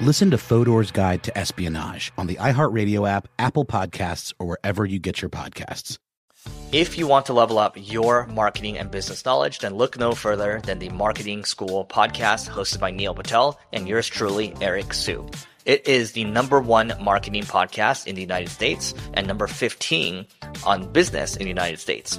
Listen 0.00 0.30
to 0.30 0.38
Fodor's 0.38 0.90
Guide 0.90 1.22
to 1.24 1.36
Espionage 1.36 2.10
on 2.16 2.26
the 2.26 2.36
iHeartRadio 2.36 3.06
app, 3.06 3.28
Apple 3.38 3.66
Podcasts, 3.66 4.32
or 4.38 4.46
wherever 4.46 4.86
you 4.86 4.98
get 4.98 5.20
your 5.20 5.28
podcasts. 5.28 5.98
If 6.72 6.96
you 6.96 7.06
want 7.06 7.26
to 7.26 7.34
level 7.34 7.58
up 7.58 7.74
your 7.76 8.26
marketing 8.28 8.78
and 8.78 8.90
business 8.90 9.26
knowledge, 9.26 9.58
then 9.58 9.74
look 9.74 9.98
no 9.98 10.12
further 10.12 10.62
than 10.64 10.78
the 10.78 10.88
Marketing 10.88 11.44
School 11.44 11.84
podcast 11.84 12.48
hosted 12.48 12.80
by 12.80 12.90
Neil 12.90 13.14
Patel 13.14 13.60
and 13.74 13.86
yours 13.86 14.06
truly, 14.06 14.54
Eric 14.62 14.94
Siu. 14.94 15.28
It 15.66 15.86
is 15.86 16.12
the 16.12 16.24
number 16.24 16.60
one 16.60 16.94
marketing 16.98 17.42
podcast 17.42 18.06
in 18.06 18.14
the 18.14 18.22
United 18.22 18.48
States 18.48 18.94
and 19.12 19.26
number 19.26 19.46
15 19.46 20.24
on 20.64 20.90
business 20.92 21.36
in 21.36 21.42
the 21.42 21.48
United 21.48 21.78
States. 21.78 22.18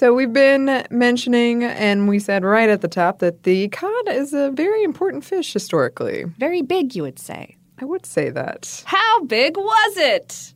So 0.00 0.14
we've 0.14 0.32
been 0.32 0.86
mentioning, 0.90 1.62
and 1.62 2.08
we 2.08 2.20
said 2.20 2.42
right 2.42 2.70
at 2.70 2.80
the 2.80 2.88
top 2.88 3.18
that 3.18 3.42
the 3.42 3.68
cod 3.68 4.08
is 4.08 4.32
a 4.32 4.50
very 4.50 4.82
important 4.82 5.26
fish 5.26 5.52
historically. 5.52 6.24
Very 6.38 6.62
big, 6.62 6.96
you 6.96 7.02
would 7.02 7.18
say. 7.18 7.58
I 7.82 7.84
would 7.84 8.06
say 8.06 8.30
that. 8.30 8.82
How 8.86 9.24
big 9.24 9.58
was 9.58 9.96
it? 9.98 10.54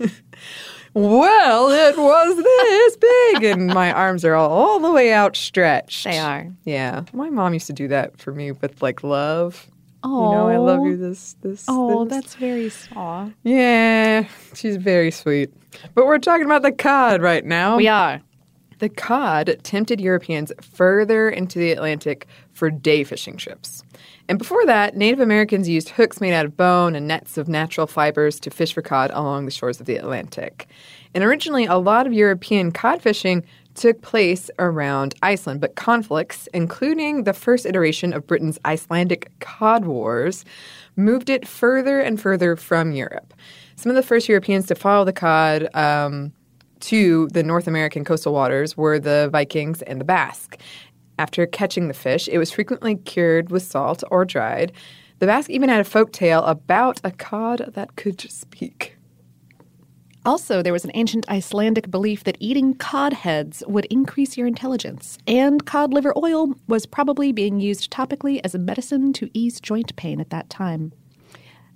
Well, 0.94 1.70
it 1.70 1.96
was 1.96 2.36
this 2.36 2.96
big, 2.98 3.44
and 3.44 3.68
my 3.68 3.90
arms 3.90 4.26
are 4.26 4.34
all, 4.34 4.50
all 4.50 4.78
the 4.78 4.92
way 4.92 5.14
outstretched. 5.14 6.04
They 6.04 6.18
are. 6.18 6.52
Yeah, 6.66 7.04
my 7.14 7.30
mom 7.30 7.54
used 7.54 7.66
to 7.68 7.72
do 7.72 7.88
that 7.88 8.18
for 8.18 8.30
me 8.30 8.52
with 8.52 8.82
like 8.82 9.02
love. 9.02 9.70
Oh, 10.04 10.30
You 10.30 10.36
know, 10.36 10.48
I 10.48 10.56
love 10.56 10.84
you. 10.84 10.96
This, 10.96 11.34
this. 11.42 11.64
Oh, 11.68 12.04
this. 12.04 12.14
that's 12.14 12.34
very 12.34 12.68
soft. 12.70 13.32
Yeah, 13.44 14.26
she's 14.54 14.76
very 14.76 15.10
sweet. 15.10 15.50
But 15.94 16.06
we're 16.06 16.18
talking 16.18 16.46
about 16.46 16.62
the 16.62 16.72
cod 16.72 17.22
right 17.22 17.44
now. 17.44 17.76
We 17.76 17.88
are. 17.88 18.20
The 18.78 18.88
cod 18.88 19.60
tempted 19.62 20.00
Europeans 20.00 20.52
further 20.60 21.30
into 21.30 21.60
the 21.60 21.70
Atlantic 21.70 22.26
for 22.50 22.68
day 22.68 23.04
fishing 23.04 23.36
trips. 23.36 23.84
And 24.28 24.38
before 24.38 24.66
that, 24.66 24.96
Native 24.96 25.20
Americans 25.20 25.68
used 25.68 25.90
hooks 25.90 26.20
made 26.20 26.32
out 26.32 26.46
of 26.46 26.56
bone 26.56 26.96
and 26.96 27.06
nets 27.06 27.38
of 27.38 27.48
natural 27.48 27.86
fibers 27.86 28.40
to 28.40 28.50
fish 28.50 28.72
for 28.72 28.82
cod 28.82 29.12
along 29.14 29.44
the 29.44 29.52
shores 29.52 29.78
of 29.78 29.86
the 29.86 29.96
Atlantic. 29.96 30.66
And 31.14 31.22
originally, 31.22 31.64
a 31.64 31.76
lot 31.76 32.08
of 32.08 32.12
European 32.12 32.72
cod 32.72 33.02
fishing 33.02 33.44
took 33.74 34.02
place 34.02 34.50
around 34.58 35.14
Iceland, 35.22 35.60
but 35.60 35.76
conflicts, 35.76 36.48
including 36.54 37.24
the 37.24 37.32
first 37.32 37.66
iteration 37.66 38.12
of 38.12 38.26
Britain's 38.26 38.58
Icelandic 38.64 39.30
Cod 39.40 39.84
Wars, 39.84 40.44
moved 40.96 41.30
it 41.30 41.46
further 41.46 42.00
and 42.00 42.20
further 42.20 42.56
from 42.56 42.92
Europe. 42.92 43.34
Some 43.76 43.90
of 43.90 43.96
the 43.96 44.02
first 44.02 44.28
Europeans 44.28 44.66
to 44.66 44.74
follow 44.74 45.04
the 45.04 45.12
cod 45.12 45.68
um, 45.74 46.32
to 46.80 47.28
the 47.28 47.42
North 47.42 47.66
American 47.66 48.04
coastal 48.04 48.32
waters 48.32 48.76
were 48.76 48.98
the 48.98 49.28
Vikings 49.32 49.82
and 49.82 50.00
the 50.00 50.04
Basque. 50.04 50.58
After 51.18 51.46
catching 51.46 51.88
the 51.88 51.94
fish, 51.94 52.28
it 52.28 52.38
was 52.38 52.50
frequently 52.50 52.96
cured 52.96 53.50
with 53.50 53.62
salt 53.62 54.02
or 54.10 54.24
dried. 54.24 54.72
The 55.18 55.26
Basque 55.26 55.50
even 55.50 55.68
had 55.68 55.80
a 55.80 55.84
folk 55.84 56.12
tale 56.12 56.42
about 56.44 57.00
a 57.04 57.10
cod 57.10 57.70
that 57.74 57.96
could 57.96 58.20
speak. 58.20 58.96
Also, 60.24 60.62
there 60.62 60.72
was 60.72 60.84
an 60.84 60.92
ancient 60.94 61.28
Icelandic 61.28 61.90
belief 61.90 62.22
that 62.24 62.36
eating 62.38 62.74
cod 62.74 63.12
heads 63.12 63.64
would 63.66 63.86
increase 63.86 64.36
your 64.36 64.46
intelligence, 64.46 65.18
and 65.26 65.66
cod 65.66 65.92
liver 65.92 66.12
oil 66.16 66.54
was 66.68 66.86
probably 66.86 67.32
being 67.32 67.58
used 67.58 67.90
topically 67.90 68.40
as 68.44 68.54
a 68.54 68.58
medicine 68.58 69.12
to 69.14 69.28
ease 69.34 69.60
joint 69.60 69.94
pain 69.96 70.20
at 70.20 70.30
that 70.30 70.48
time. 70.48 70.92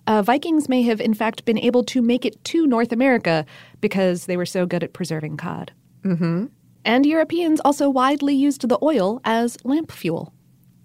Uh, 0.07 0.23
Vikings 0.23 0.69
may 0.69 0.83
have, 0.83 1.01
in 1.01 1.15
fact, 1.15 1.45
been 1.45 1.59
able 1.59 1.83
to 1.83 2.01
make 2.01 2.25
it 2.25 2.43
to 2.45 2.67
North 2.67 2.93
America 2.93 3.45
because 3.81 4.27
they 4.27 4.37
were 4.37 4.47
so 4.47 4.65
good 4.65 4.85
at 4.85 4.93
preserving 4.93 5.37
cod. 5.37 5.73
Mm-hmm. 6.03 6.47
And 6.85 7.05
Europeans 7.05 7.61
also 7.65 7.91
widely 7.91 8.35
used 8.35 8.69
the 8.69 8.79
oil 8.81 9.21
as 9.25 9.59
lamp 9.65 9.91
fuel. 9.91 10.33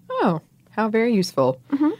Oh, 0.10 0.42
how 0.72 0.90
very 0.90 1.14
useful. 1.14 1.62
Mm-hmm. 1.72 1.92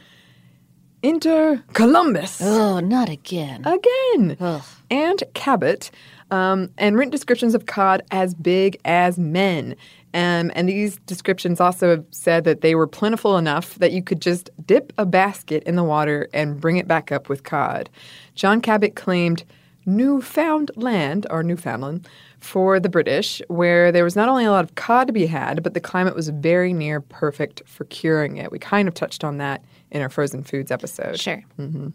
Enter 1.02 1.64
Columbus. 1.72 2.40
Oh, 2.40 2.78
not 2.78 3.08
again. 3.08 3.64
Again. 3.66 4.36
Ugh. 4.38 4.62
And 4.90 5.22
Cabot, 5.34 5.90
um, 6.30 6.70
and 6.78 6.96
written 6.96 7.10
descriptions 7.10 7.54
of 7.54 7.66
cod 7.66 8.02
as 8.10 8.34
big 8.34 8.78
as 8.84 9.18
men. 9.18 9.74
Um, 10.14 10.52
and 10.54 10.68
these 10.68 10.98
descriptions 11.06 11.60
also 11.60 12.04
said 12.10 12.44
that 12.44 12.60
they 12.60 12.74
were 12.74 12.86
plentiful 12.86 13.36
enough 13.36 13.74
that 13.76 13.92
you 13.92 14.02
could 14.02 14.20
just 14.20 14.50
dip 14.66 14.92
a 14.98 15.06
basket 15.06 15.62
in 15.64 15.74
the 15.74 15.82
water 15.82 16.28
and 16.32 16.60
bring 16.60 16.76
it 16.76 16.86
back 16.86 17.10
up 17.10 17.28
with 17.28 17.42
cod. 17.42 17.88
John 18.34 18.60
Cabot 18.60 18.94
claimed 18.94 19.44
Newfound 19.84 20.70
land, 20.76 21.26
or 21.30 21.42
Newfoundland, 21.42 22.06
for 22.42 22.80
the 22.80 22.88
British, 22.88 23.40
where 23.48 23.92
there 23.92 24.04
was 24.04 24.16
not 24.16 24.28
only 24.28 24.44
a 24.44 24.50
lot 24.50 24.64
of 24.64 24.74
cod 24.74 25.06
to 25.06 25.12
be 25.12 25.26
had, 25.26 25.62
but 25.62 25.74
the 25.74 25.80
climate 25.80 26.14
was 26.14 26.28
very 26.28 26.72
near 26.72 27.00
perfect 27.00 27.62
for 27.66 27.84
curing 27.84 28.36
it. 28.36 28.50
We 28.50 28.58
kind 28.58 28.88
of 28.88 28.94
touched 28.94 29.22
on 29.22 29.38
that 29.38 29.64
in 29.90 30.02
our 30.02 30.08
frozen 30.08 30.42
foods 30.42 30.70
episode. 30.70 31.20
Sure. 31.20 31.42
Mm-hmm. 31.58 31.88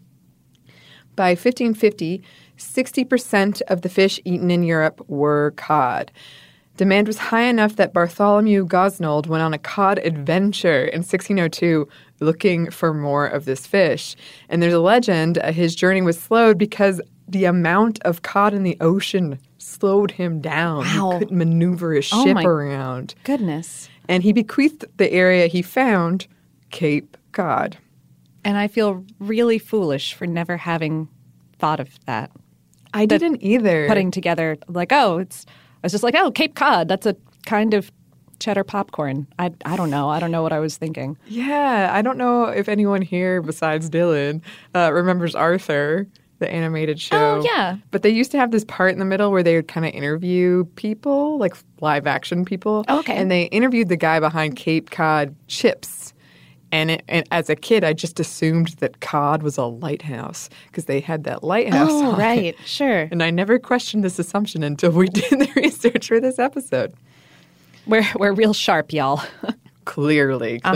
By 1.16 1.30
1550, 1.30 2.22
60% 2.56 3.62
of 3.62 3.82
the 3.82 3.88
fish 3.88 4.20
eaten 4.24 4.50
in 4.50 4.62
Europe 4.62 5.04
were 5.08 5.52
cod. 5.56 6.12
Demand 6.78 7.08
was 7.08 7.18
high 7.18 7.42
enough 7.42 7.74
that 7.74 7.92
Bartholomew 7.92 8.64
Gosnold 8.64 9.26
went 9.26 9.42
on 9.42 9.52
a 9.52 9.58
cod 9.58 9.98
adventure 9.98 10.84
in 10.84 11.00
1602 11.00 11.88
looking 12.20 12.70
for 12.70 12.94
more 12.94 13.26
of 13.26 13.44
this 13.44 13.66
fish. 13.66 14.14
And 14.48 14.62
there's 14.62 14.72
a 14.72 14.80
legend 14.80 15.38
uh, 15.38 15.50
his 15.50 15.74
journey 15.74 16.02
was 16.02 16.20
slowed 16.20 16.56
because 16.56 17.00
the 17.26 17.46
amount 17.46 18.00
of 18.02 18.22
cod 18.22 18.54
in 18.54 18.62
the 18.62 18.76
ocean 18.80 19.40
slowed 19.80 20.12
him 20.12 20.40
down. 20.40 20.78
Wow. 20.78 21.12
He 21.12 21.18
couldn't 21.18 21.36
maneuver 21.38 21.92
his 21.94 22.10
Oh 22.12 22.24
ship 22.24 22.34
my 22.34 22.44
around. 22.44 23.14
Goodness. 23.24 23.88
And 24.08 24.22
he 24.22 24.32
bequeathed 24.32 24.84
the 24.96 25.12
area 25.12 25.46
he 25.46 25.62
found 25.62 26.26
Cape 26.70 27.16
Cod. 27.32 27.78
And 28.44 28.56
I 28.56 28.68
feel 28.68 29.04
really 29.18 29.58
foolish 29.58 30.14
for 30.14 30.26
never 30.26 30.56
having 30.56 31.08
thought 31.58 31.80
of 31.80 31.98
that. 32.06 32.30
I 32.94 33.04
didn't 33.04 33.42
either. 33.42 33.86
Putting 33.86 34.10
together, 34.10 34.56
like, 34.68 34.92
oh, 34.92 35.18
it's, 35.18 35.44
I 35.48 35.52
was 35.82 35.92
just 35.92 36.04
like, 36.04 36.14
oh, 36.14 36.30
Cape 36.30 36.54
Cod, 36.54 36.88
that's 36.88 37.04
a 37.04 37.16
kind 37.44 37.74
of 37.74 37.92
cheddar 38.40 38.64
popcorn. 38.64 39.26
I, 39.38 39.52
I 39.64 39.76
don't 39.76 39.90
know. 39.90 40.08
I 40.08 40.20
don't 40.20 40.30
know 40.30 40.42
what 40.42 40.52
I 40.52 40.60
was 40.60 40.76
thinking. 40.76 41.18
Yeah, 41.26 41.90
I 41.92 42.00
don't 42.02 42.16
know 42.16 42.44
if 42.44 42.68
anyone 42.68 43.02
here 43.02 43.42
besides 43.42 43.90
Dylan 43.90 44.40
uh, 44.74 44.90
remembers 44.92 45.34
Arthur, 45.34 46.06
the 46.38 46.50
animated 46.50 47.00
show. 47.00 47.40
Oh, 47.40 47.42
yeah. 47.44 47.76
But 47.90 48.02
they 48.02 48.10
used 48.10 48.30
to 48.32 48.38
have 48.38 48.50
this 48.50 48.64
part 48.64 48.92
in 48.92 48.98
the 48.98 49.04
middle 49.04 49.30
where 49.30 49.42
they 49.42 49.56
would 49.56 49.68
kind 49.68 49.84
of 49.86 49.92
interview 49.92 50.64
people, 50.76 51.38
like 51.38 51.56
live 51.80 52.06
action 52.06 52.44
people. 52.44 52.84
Oh, 52.88 53.00
okay. 53.00 53.16
And 53.16 53.30
they 53.30 53.44
interviewed 53.44 53.88
the 53.88 53.96
guy 53.96 54.20
behind 54.20 54.56
Cape 54.56 54.90
Cod 54.90 55.34
Chips. 55.48 56.12
And, 56.70 56.90
it, 56.90 57.02
and 57.08 57.26
as 57.30 57.48
a 57.48 57.56
kid, 57.56 57.82
I 57.82 57.94
just 57.94 58.20
assumed 58.20 58.68
that 58.80 59.00
cod 59.00 59.42
was 59.42 59.56
a 59.56 59.64
lighthouse 59.64 60.50
because 60.66 60.84
they 60.84 61.00
had 61.00 61.24
that 61.24 61.42
lighthouse. 61.42 61.88
Oh, 61.90 62.14
right. 62.18 62.44
it. 62.54 62.56
Sure. 62.66 63.08
And 63.10 63.22
I 63.22 63.30
never 63.30 63.58
questioned 63.58 64.04
this 64.04 64.18
assumption 64.18 64.62
until 64.62 64.90
we 64.90 65.08
did 65.08 65.30
the 65.30 65.50
research 65.56 66.08
for 66.08 66.20
this 66.20 66.38
episode. 66.38 66.92
We're, 67.86 68.06
we're 68.16 68.32
real 68.32 68.52
sharp, 68.52 68.92
y'all. 68.92 69.22
Clearly, 69.86 70.60
Uh-huh. 70.62 70.74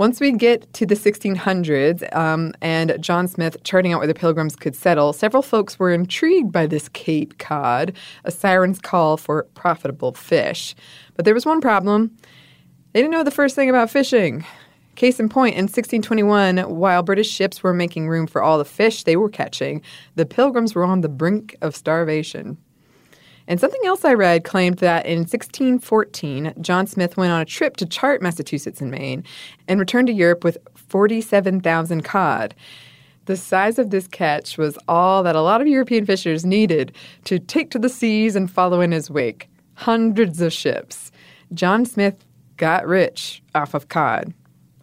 Once 0.00 0.18
we 0.18 0.32
get 0.32 0.72
to 0.72 0.86
the 0.86 0.94
1600s 0.94 2.16
um, 2.16 2.54
and 2.62 2.96
John 3.02 3.28
Smith 3.28 3.62
charting 3.64 3.92
out 3.92 3.98
where 3.98 4.06
the 4.06 4.14
pilgrims 4.14 4.56
could 4.56 4.74
settle, 4.74 5.12
several 5.12 5.42
folks 5.42 5.78
were 5.78 5.92
intrigued 5.92 6.50
by 6.50 6.66
this 6.66 6.88
Cape 6.88 7.36
Cod, 7.36 7.94
a 8.24 8.30
siren's 8.30 8.80
call 8.80 9.18
for 9.18 9.42
profitable 9.52 10.12
fish. 10.14 10.74
But 11.16 11.26
there 11.26 11.34
was 11.34 11.44
one 11.44 11.60
problem. 11.60 12.16
They 12.94 13.00
didn't 13.00 13.12
know 13.12 13.22
the 13.22 13.30
first 13.30 13.54
thing 13.54 13.68
about 13.68 13.90
fishing. 13.90 14.46
Case 14.94 15.20
in 15.20 15.28
point, 15.28 15.56
in 15.56 15.64
1621, 15.64 16.60
while 16.60 17.02
British 17.02 17.28
ships 17.28 17.62
were 17.62 17.74
making 17.74 18.08
room 18.08 18.26
for 18.26 18.42
all 18.42 18.56
the 18.56 18.64
fish 18.64 19.04
they 19.04 19.16
were 19.16 19.28
catching, 19.28 19.82
the 20.14 20.24
pilgrims 20.24 20.74
were 20.74 20.84
on 20.84 21.02
the 21.02 21.10
brink 21.10 21.56
of 21.60 21.76
starvation. 21.76 22.56
And 23.50 23.58
something 23.58 23.80
else 23.84 24.04
I 24.04 24.14
read 24.14 24.44
claimed 24.44 24.78
that 24.78 25.06
in 25.06 25.22
1614, 25.22 26.54
John 26.60 26.86
Smith 26.86 27.16
went 27.16 27.32
on 27.32 27.40
a 27.40 27.44
trip 27.44 27.76
to 27.78 27.84
chart 27.84 28.22
Massachusetts 28.22 28.80
and 28.80 28.92
Maine 28.92 29.24
and 29.66 29.80
returned 29.80 30.06
to 30.06 30.12
Europe 30.12 30.44
with 30.44 30.56
47,000 30.76 32.04
cod. 32.04 32.54
The 33.24 33.36
size 33.36 33.80
of 33.80 33.90
this 33.90 34.06
catch 34.06 34.56
was 34.56 34.78
all 34.86 35.24
that 35.24 35.34
a 35.34 35.42
lot 35.42 35.60
of 35.60 35.66
European 35.66 36.06
fishers 36.06 36.46
needed 36.46 36.94
to 37.24 37.40
take 37.40 37.72
to 37.72 37.80
the 37.80 37.88
seas 37.88 38.36
and 38.36 38.48
follow 38.48 38.80
in 38.80 38.92
his 38.92 39.10
wake. 39.10 39.50
Hundreds 39.74 40.40
of 40.40 40.52
ships. 40.52 41.10
John 41.52 41.84
Smith 41.84 42.24
got 42.56 42.86
rich 42.86 43.42
off 43.56 43.74
of 43.74 43.88
cod, 43.88 44.32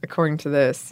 according 0.04 0.40
to 0.40 0.50
this. 0.50 0.92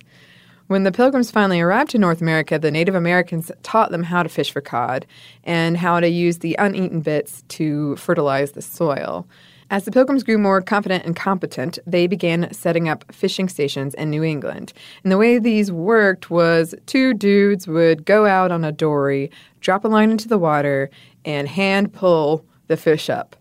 When 0.68 0.82
the 0.82 0.92
pilgrims 0.92 1.30
finally 1.30 1.62
arrived 1.62 1.92
to 1.92 2.00
North 2.00 2.22
America, 2.22 2.58
the 2.58 2.72
Native 2.72 2.96
Americans 2.96 3.52
taught 3.62 3.92
them 3.92 4.02
how 4.02 4.24
to 4.24 4.30
fish 4.30 4.52
for 4.52 4.62
cod 4.62 5.06
and 5.44 5.78
how 5.78 6.00
to 6.00 6.10
use 6.10 6.40
the 6.40 6.56
uneaten 6.58 7.02
bits 7.02 7.44
to 7.50 7.96
fertilize 7.98 8.54
the 8.54 8.64
soil. 8.64 9.28
As 9.70 9.86
the 9.86 9.92
pilgrims 9.92 10.24
grew 10.24 10.40
more 10.40 10.64
confident 10.64 11.06
and 11.06 11.16
competent, 11.16 11.78
they 11.86 12.08
began 12.08 12.52
setting 12.52 12.90
up 12.90 13.06
fishing 13.14 13.48
stations 13.48 13.94
in 13.94 14.10
New 14.10 14.24
England. 14.24 14.74
And 15.04 15.12
the 15.12 15.20
way 15.20 15.38
these 15.38 15.72
worked 15.72 16.32
was 16.32 16.74
two 16.88 17.14
dudes 17.14 17.68
would 17.68 18.04
go 18.04 18.26
out 18.26 18.52
on 18.52 18.64
a 18.64 18.72
dory, 18.72 19.30
drop 19.60 19.86
a 19.86 19.88
line 19.88 20.10
into 20.10 20.28
the 20.28 20.40
water, 20.40 20.90
and 21.26 21.48
hand 21.48 21.94
pull 21.94 22.44
the 22.68 22.78
fish 22.78 23.08
up. 23.08 23.36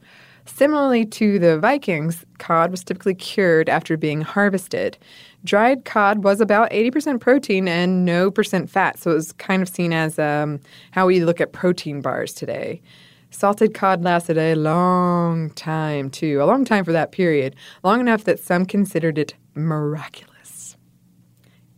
Similarly 0.46 1.07
to 1.07 1.38
the 1.38 1.59
Vikings, 1.59 2.24
cod 2.38 2.70
was 2.70 2.85
typically 2.85 3.14
cured 3.14 3.68
after 3.68 3.96
being 3.96 4.20
harvested. 4.20 4.98
Dried 5.42 5.85
cod 5.85 6.22
was 6.22 6.40
about 6.40 6.70
80% 6.70 7.20
protein 7.20 7.66
and 7.66 8.04
no 8.04 8.30
percent 8.30 8.68
fat, 8.68 8.98
so 8.98 9.11
it 9.11 9.14
was 9.14 9.33
kind 9.33 9.62
of 9.62 9.68
seen 9.68 9.92
as 9.92 10.18
um, 10.18 10.61
how 10.90 11.07
we 11.07 11.24
look 11.24 11.40
at 11.40 11.52
protein 11.52 12.02
bars 12.02 12.33
today. 12.33 12.83
Salted 13.30 13.74
cod 13.74 14.02
lasted 14.04 14.38
a 14.38 14.54
long 14.54 15.50
time, 15.50 16.09
too, 16.09 16.40
a 16.40 16.44
long 16.44 16.64
time 16.64 16.85
for 16.85 16.92
that 16.92 17.11
period, 17.11 17.57
long 17.83 18.00
enough 18.00 18.24
that 18.24 18.38
some 18.38 18.64
considered 18.64 19.18
it 19.18 19.35
miraculous. 19.54 20.76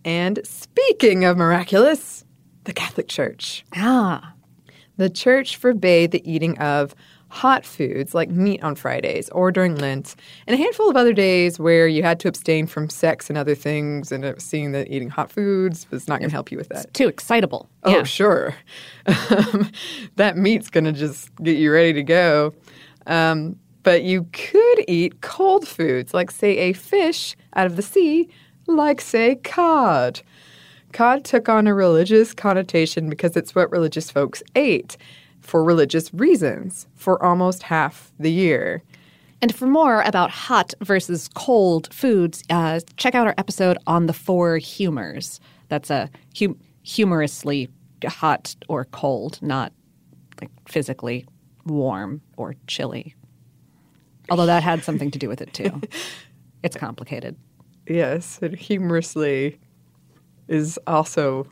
And 0.04 0.40
speaking 0.44 1.24
of 1.24 1.36
miraculous, 1.36 2.24
the 2.64 2.72
Catholic 2.72 3.08
Church. 3.08 3.64
Ah. 3.74 4.34
The 4.98 5.10
church 5.10 5.56
forbade 5.56 6.10
the 6.10 6.30
eating 6.30 6.58
of 6.58 6.94
hot 7.28 7.64
foods 7.66 8.14
like 8.14 8.30
meat 8.30 8.62
on 8.62 8.74
Fridays 8.76 9.28
or 9.30 9.50
during 9.50 9.74
Lent, 9.76 10.14
and 10.46 10.54
a 10.54 10.56
handful 10.56 10.88
of 10.88 10.96
other 10.96 11.12
days 11.12 11.58
where 11.58 11.88
you 11.88 12.02
had 12.02 12.20
to 12.20 12.28
abstain 12.28 12.66
from 12.66 12.88
sex 12.88 13.28
and 13.28 13.36
other 13.36 13.54
things, 13.54 14.12
and 14.12 14.40
seeing 14.40 14.72
that 14.72 14.88
eating 14.90 15.10
hot 15.10 15.30
foods 15.30 15.86
was 15.90 16.06
not 16.08 16.20
going 16.20 16.30
to 16.30 16.34
help 16.34 16.50
you 16.52 16.56
with 16.58 16.68
that. 16.68 16.92
Too 16.94 17.08
excitable. 17.08 17.68
Oh, 17.82 17.90
Yeah. 17.96 18.02
sure. 18.04 18.54
That 20.16 20.36
meat's 20.36 20.70
going 20.70 20.84
to 20.84 20.92
just 20.92 21.34
get 21.36 21.56
you 21.56 21.72
ready 21.72 21.92
to 21.94 22.02
go. 22.02 22.54
Um, 23.06 23.56
but 23.82 24.02
you 24.02 24.26
could 24.32 24.84
eat 24.88 25.20
cold 25.20 25.66
foods, 25.68 26.12
like, 26.14 26.30
say, 26.30 26.56
a 26.58 26.72
fish 26.72 27.36
out 27.54 27.66
of 27.66 27.76
the 27.76 27.82
sea, 27.82 28.28
like, 28.66 29.00
say, 29.00 29.36
cod. 29.36 30.20
Cod 30.92 31.24
took 31.24 31.48
on 31.48 31.66
a 31.66 31.74
religious 31.74 32.32
connotation 32.34 33.08
because 33.10 33.36
it's 33.36 33.54
what 33.54 33.70
religious 33.70 34.10
folks 34.10 34.42
ate 34.56 34.96
for 35.46 35.62
religious 35.62 36.12
reasons 36.12 36.86
for 36.94 37.22
almost 37.24 37.62
half 37.62 38.12
the 38.18 38.30
year. 38.30 38.82
And 39.40 39.54
for 39.54 39.66
more 39.66 40.02
about 40.02 40.30
hot 40.30 40.74
versus 40.82 41.28
cold 41.34 41.92
foods, 41.92 42.42
uh, 42.50 42.80
check 42.96 43.14
out 43.14 43.26
our 43.26 43.34
episode 43.38 43.78
on 43.86 44.06
the 44.06 44.12
four 44.12 44.58
humors. 44.58 45.40
That's 45.68 45.90
a 45.90 46.10
hum- 46.38 46.58
humorously 46.82 47.68
hot 48.04 48.56
or 48.68 48.86
cold, 48.86 49.38
not 49.40 49.72
like 50.40 50.50
physically 50.68 51.26
warm 51.64 52.22
or 52.36 52.54
chilly. 52.66 53.14
Although 54.30 54.46
that 54.46 54.62
had 54.62 54.82
something 54.82 55.10
to 55.12 55.18
do 55.18 55.28
with 55.28 55.40
it 55.40 55.52
too. 55.52 55.80
It's 56.62 56.76
complicated. 56.76 57.36
Yes, 57.86 58.40
and 58.42 58.56
humorously 58.56 59.60
is 60.48 60.80
also 60.88 61.46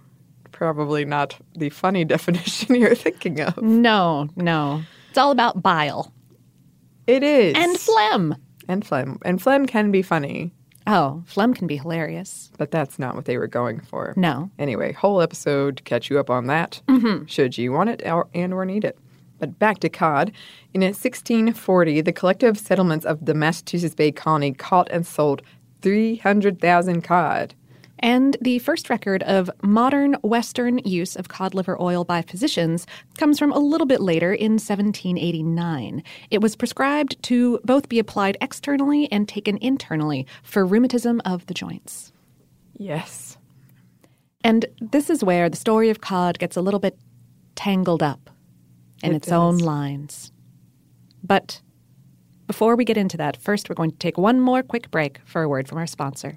probably 0.55 1.05
not 1.05 1.37
the 1.57 1.69
funny 1.69 2.05
definition 2.15 2.75
you're 2.77 2.95
thinking 2.95 3.41
of. 3.41 3.61
No, 3.61 4.29
no. 4.37 4.83
It's 5.11 5.19
all 5.19 5.31
about 5.33 5.63
bile. 5.63 6.13
It 7.07 7.23
is. 7.23 7.55
And 7.57 7.77
phlegm. 7.79 8.35
And 8.69 8.87
phlegm. 8.87 9.19
And 9.25 9.43
phlegm 9.43 9.67
can 9.67 9.91
be 9.91 10.01
funny. 10.01 10.53
Oh, 10.87 11.23
phlegm 11.27 11.53
can 11.55 11.67
be 11.67 11.77
hilarious. 11.77 12.51
But 12.59 12.71
that's 12.71 12.99
not 12.99 13.15
what 13.17 13.25
they 13.27 13.37
were 13.39 13.47
going 13.47 13.81
for. 13.81 14.15
No. 14.17 14.51
Anyway, 14.59 14.93
whole 14.93 15.21
episode 15.21 15.79
to 15.79 15.83
catch 15.83 16.09
you 16.11 16.19
up 16.19 16.31
on 16.31 16.47
that, 16.47 16.81
Mhm. 16.89 17.29
should 17.29 17.57
you 17.59 17.73
want 17.73 17.91
it 17.91 18.03
or, 18.07 18.29
and 18.35 18.53
or 18.55 18.65
need 18.65 18.85
it. 18.85 18.99
But 19.39 19.59
back 19.59 19.81
to 19.81 19.89
cod. 19.89 20.31
In 20.73 20.83
1640, 20.83 22.01
the 22.01 22.13
collective 22.13 22.57
settlements 22.59 23.05
of 23.05 23.25
the 23.25 23.35
Massachusetts 23.35 23.95
Bay 23.95 24.13
Colony 24.13 24.53
caught 24.53 24.89
and 24.91 25.07
sold 25.07 25.43
300,000 25.83 27.03
cod. 27.03 27.55
And 28.05 28.37
the 28.43 28.59
first 28.59 28.91
record 28.91 29.23
of 29.23 29.51
modern 29.63 30.13
Western 30.23 30.77
use 30.85 31.17
of 31.17 31.29
cod 31.29 31.55
liver 31.55 31.81
oil 31.81 32.05
by 32.05 32.21
physicians 32.21 32.87
comes 33.17 33.39
from 33.39 33.51
a 33.51 33.59
little 33.59 33.87
bit 33.87 34.03
later 34.03 34.35
in 34.35 34.53
1789. 34.53 36.05
It 36.31 36.43
was 36.43 36.55
prescribed 36.55 37.21
to 37.23 37.61
both 37.65 37.89
be 37.89 37.99
applied 37.99 38.37
externally 38.43 39.11
and 39.11 39.27
taken 39.27 39.57
internally 39.57 40.27
for 40.43 40.67
rheumatism 40.67 41.23
of 41.25 41.47
the 41.47 41.55
joints. 41.55 42.13
Yes. 42.77 43.39
And 44.43 44.67
this 44.83 45.09
is 45.09 45.25
where 45.25 45.49
the 45.49 45.57
story 45.57 45.89
of 45.89 46.03
cod 46.03 46.39
gets 46.39 46.59
a 46.59 46.61
little 46.61 46.81
bit 46.81 46.99
tangled 47.55 48.03
up 48.03 48.29
in 49.03 49.13
It 49.13 49.17
its 49.17 49.33
own 49.33 49.57
lines. 49.57 50.31
But 51.23 51.63
before 52.47 52.77
we 52.77 52.85
get 52.85 52.99
into 52.99 53.17
that, 53.17 53.39
first 53.39 53.71
we're 53.71 53.77
going 53.77 53.93
to 53.93 53.97
take 53.97 54.19
one 54.19 54.41
more 54.41 54.63
quick 54.63 54.91
break 54.91 55.21
for 55.25 55.43
a 55.43 55.49
word 55.49 55.69
from 55.69 55.79
our 55.79 55.87
sponsor. 55.87 56.37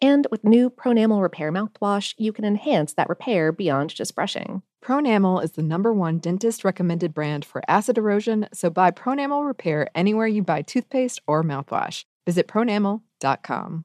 And 0.00 0.26
with 0.30 0.44
new 0.44 0.70
Pronamel 0.70 1.22
Repair 1.22 1.50
mouthwash, 1.50 2.14
you 2.18 2.32
can 2.32 2.44
enhance 2.44 2.92
that 2.92 3.08
repair 3.08 3.50
beyond 3.50 3.90
just 3.90 4.14
brushing. 4.14 4.62
Pronamel 4.84 5.42
is 5.42 5.52
the 5.52 5.62
number 5.62 5.92
one 5.92 6.18
dentist 6.18 6.64
recommended 6.64 7.12
brand 7.12 7.44
for 7.44 7.62
acid 7.66 7.98
erosion, 7.98 8.48
so 8.52 8.70
buy 8.70 8.90
Pronamel 8.90 9.46
Repair 9.46 9.88
anywhere 9.94 10.28
you 10.28 10.42
buy 10.42 10.62
toothpaste 10.62 11.20
or 11.26 11.42
mouthwash. 11.42 12.04
Visit 12.26 12.46
pronamel.com. 12.46 13.84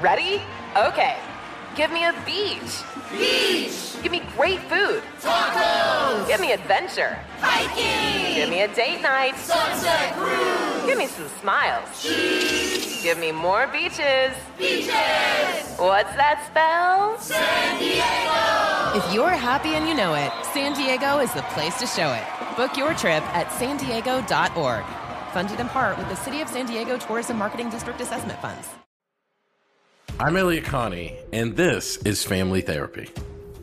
Ready? 0.00 0.40
Okay. 0.76 1.16
Give 1.76 1.92
me 1.92 2.04
a 2.04 2.12
beach. 2.26 2.82
Beach. 3.12 4.02
Give 4.02 4.10
me 4.10 4.22
great 4.36 4.60
food. 4.62 5.02
Tacos. 5.20 6.26
Give 6.26 6.40
me 6.40 6.52
adventure. 6.52 7.18
Hiking. 7.40 8.34
Give 8.34 8.50
me 8.50 8.62
a 8.62 8.74
date 8.74 9.00
night. 9.00 9.36
Sunset 9.36 10.14
cruise. 10.14 10.86
Give 10.86 10.98
me 10.98 11.06
some 11.06 11.28
smiles. 11.40 12.02
Cheese. 12.02 12.77
Give 13.08 13.18
me 13.18 13.32
more 13.32 13.66
beaches. 13.68 14.36
Beaches. 14.58 14.92
What's 15.78 16.12
that 16.16 16.44
spell? 16.46 17.18
San 17.18 17.78
Diego. 17.78 18.98
If 18.98 19.14
you're 19.14 19.30
happy 19.30 19.70
and 19.70 19.88
you 19.88 19.94
know 19.94 20.12
it, 20.12 20.30
San 20.52 20.74
Diego 20.74 21.16
is 21.16 21.32
the 21.32 21.40
place 21.54 21.78
to 21.78 21.86
show 21.86 22.12
it. 22.12 22.22
Book 22.54 22.76
your 22.76 22.92
trip 22.92 23.22
at 23.34 23.50
san 23.52 23.78
diego.org. 23.78 24.84
Funded 25.32 25.58
in 25.58 25.68
part 25.70 25.96
with 25.96 26.06
the 26.10 26.16
City 26.16 26.42
of 26.42 26.50
San 26.50 26.66
Diego 26.66 26.98
Tourism 26.98 27.38
Marketing 27.38 27.70
District 27.70 27.98
Assessment 27.98 28.38
Funds. 28.42 28.68
I'm 30.20 30.36
Elliott 30.36 30.64
Connie, 30.64 31.16
and 31.32 31.56
this 31.56 31.96
is 32.04 32.22
Family 32.26 32.60
Therapy. 32.60 33.08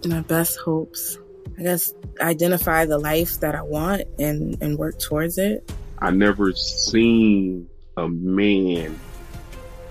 my 0.08 0.22
best 0.22 0.58
hopes. 0.58 1.20
I 1.60 1.62
guess 1.62 1.94
identify 2.20 2.88
the 2.88 2.98
life 2.98 3.42
that 3.42 3.54
I 3.54 3.62
want 3.62 4.06
and, 4.18 4.58
and 4.60 4.80
work 4.80 5.00
towards 5.00 5.38
it. 5.38 5.72
I 6.00 6.10
never 6.10 6.52
seen 6.54 7.70
a 7.96 8.10
man 8.10 9.00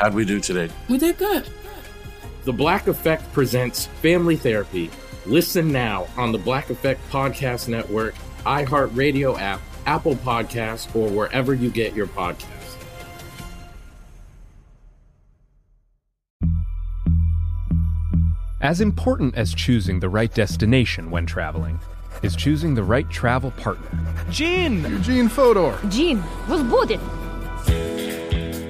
How'd 0.00 0.14
we 0.14 0.24
do 0.24 0.40
today? 0.40 0.70
We 0.88 0.96
did 0.96 1.18
good. 1.18 1.46
The 2.44 2.54
Black 2.54 2.86
Effect 2.86 3.30
presents 3.34 3.84
Family 4.00 4.34
Therapy. 4.34 4.90
Listen 5.26 5.70
now 5.70 6.06
on 6.16 6.32
the 6.32 6.38
Black 6.38 6.70
Effect 6.70 7.06
Podcast 7.10 7.68
Network, 7.68 8.14
iHeartRadio 8.46 9.38
app, 9.38 9.60
Apple 9.84 10.16
Podcasts, 10.16 10.94
or 10.96 11.10
wherever 11.10 11.52
you 11.52 11.68
get 11.68 11.94
your 11.94 12.06
podcasts. 12.06 12.46
As 18.62 18.80
important 18.80 19.34
as 19.34 19.52
choosing 19.52 20.00
the 20.00 20.08
right 20.08 20.32
destination 20.32 21.10
when 21.10 21.26
traveling 21.26 21.78
is 22.22 22.34
choosing 22.34 22.74
the 22.74 22.82
right 22.82 23.08
travel 23.10 23.50
partner. 23.50 23.86
Gene! 24.30 24.82
Eugene 24.82 25.28
Fodor! 25.28 25.78
Gene, 25.90 26.22
was 26.48 26.62
booted! 26.62 27.00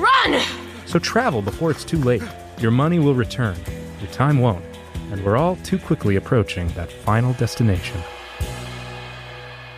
run! 0.00 0.42
So 0.86 0.98
travel 0.98 1.42
before 1.42 1.70
it's 1.70 1.84
too 1.84 1.98
late. 1.98 2.22
Your 2.58 2.70
money 2.70 2.98
will 2.98 3.14
return, 3.14 3.56
your 4.00 4.10
time 4.10 4.38
won't, 4.38 4.64
and 5.12 5.24
we're 5.24 5.36
all 5.36 5.56
too 5.56 5.78
quickly 5.78 6.16
approaching 6.16 6.68
that 6.68 6.90
final 6.90 7.32
destination. 7.34 8.00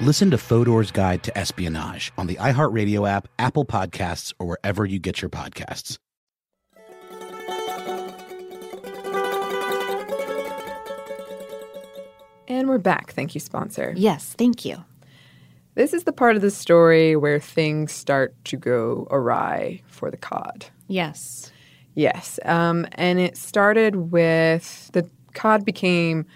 Listen 0.01 0.31
to 0.31 0.37
Fodor's 0.37 0.91
Guide 0.91 1.23
to 1.23 1.39
Espionage 1.39 2.13
on 2.19 2.27
the 2.27 2.35
iHeartRadio 2.37 3.09
app, 3.09 3.29
Apple 3.39 3.65
Podcasts, 3.65 4.33
or 4.39 4.47
wherever 4.47 4.85
you 4.85 4.99
get 4.99 5.23
your 5.23 5.29
podcasts. 5.29 5.99
And 12.49 12.69
we're 12.69 12.79
back. 12.79 13.13
Thank 13.13 13.35
you, 13.35 13.41
sponsor. 13.41 13.95
Yes, 13.97 14.35
thank 14.37 14.65
you. 14.65 14.85
This 15.75 15.95
is 15.95 16.05
the 16.05 16.13
part 16.13 16.37
of 16.37 16.43
the 16.43 16.51
story 16.51 17.17
where 17.17 17.41
things 17.41 17.93
start 17.93 18.35
to 18.45 18.57
go 18.57 19.07
awry 19.11 19.81
for 19.87 20.11
the 20.11 20.17
cod. 20.19 20.67
Yes. 20.89 21.51
Yes. 21.95 22.39
Um, 22.45 22.87
and 22.93 23.19
it 23.19 23.37
started 23.37 24.13
with 24.13 24.91
the 24.93 25.09
cod 25.35 25.65
became 25.65 26.27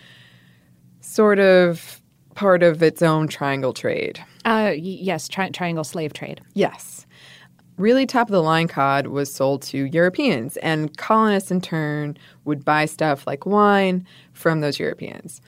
sort 1.00 1.38
of 1.38 2.00
part 2.34 2.62
of 2.62 2.82
its 2.82 3.02
own 3.02 3.28
triangle 3.28 3.72
trade. 3.72 4.22
Uh, 4.44 4.72
yes, 4.76 5.28
tri- 5.28 5.50
triangle 5.50 5.84
slave 5.84 6.12
trade. 6.12 6.40
Yes. 6.54 7.06
really 7.78 8.06
top 8.06 8.28
of 8.28 8.32
the 8.32 8.42
line 8.42 8.68
cod 8.68 9.08
was 9.08 9.30
sold 9.32 9.60
to 9.60 9.84
Europeans, 9.84 10.56
and 10.58 10.96
colonists 10.96 11.50
in 11.50 11.60
turn 11.60 12.16
would 12.46 12.64
buy 12.64 12.86
stuff 12.86 13.26
like 13.26 13.44
wine 13.44 14.06
from 14.32 14.60
those 14.62 14.78
Europeans. 14.78 15.42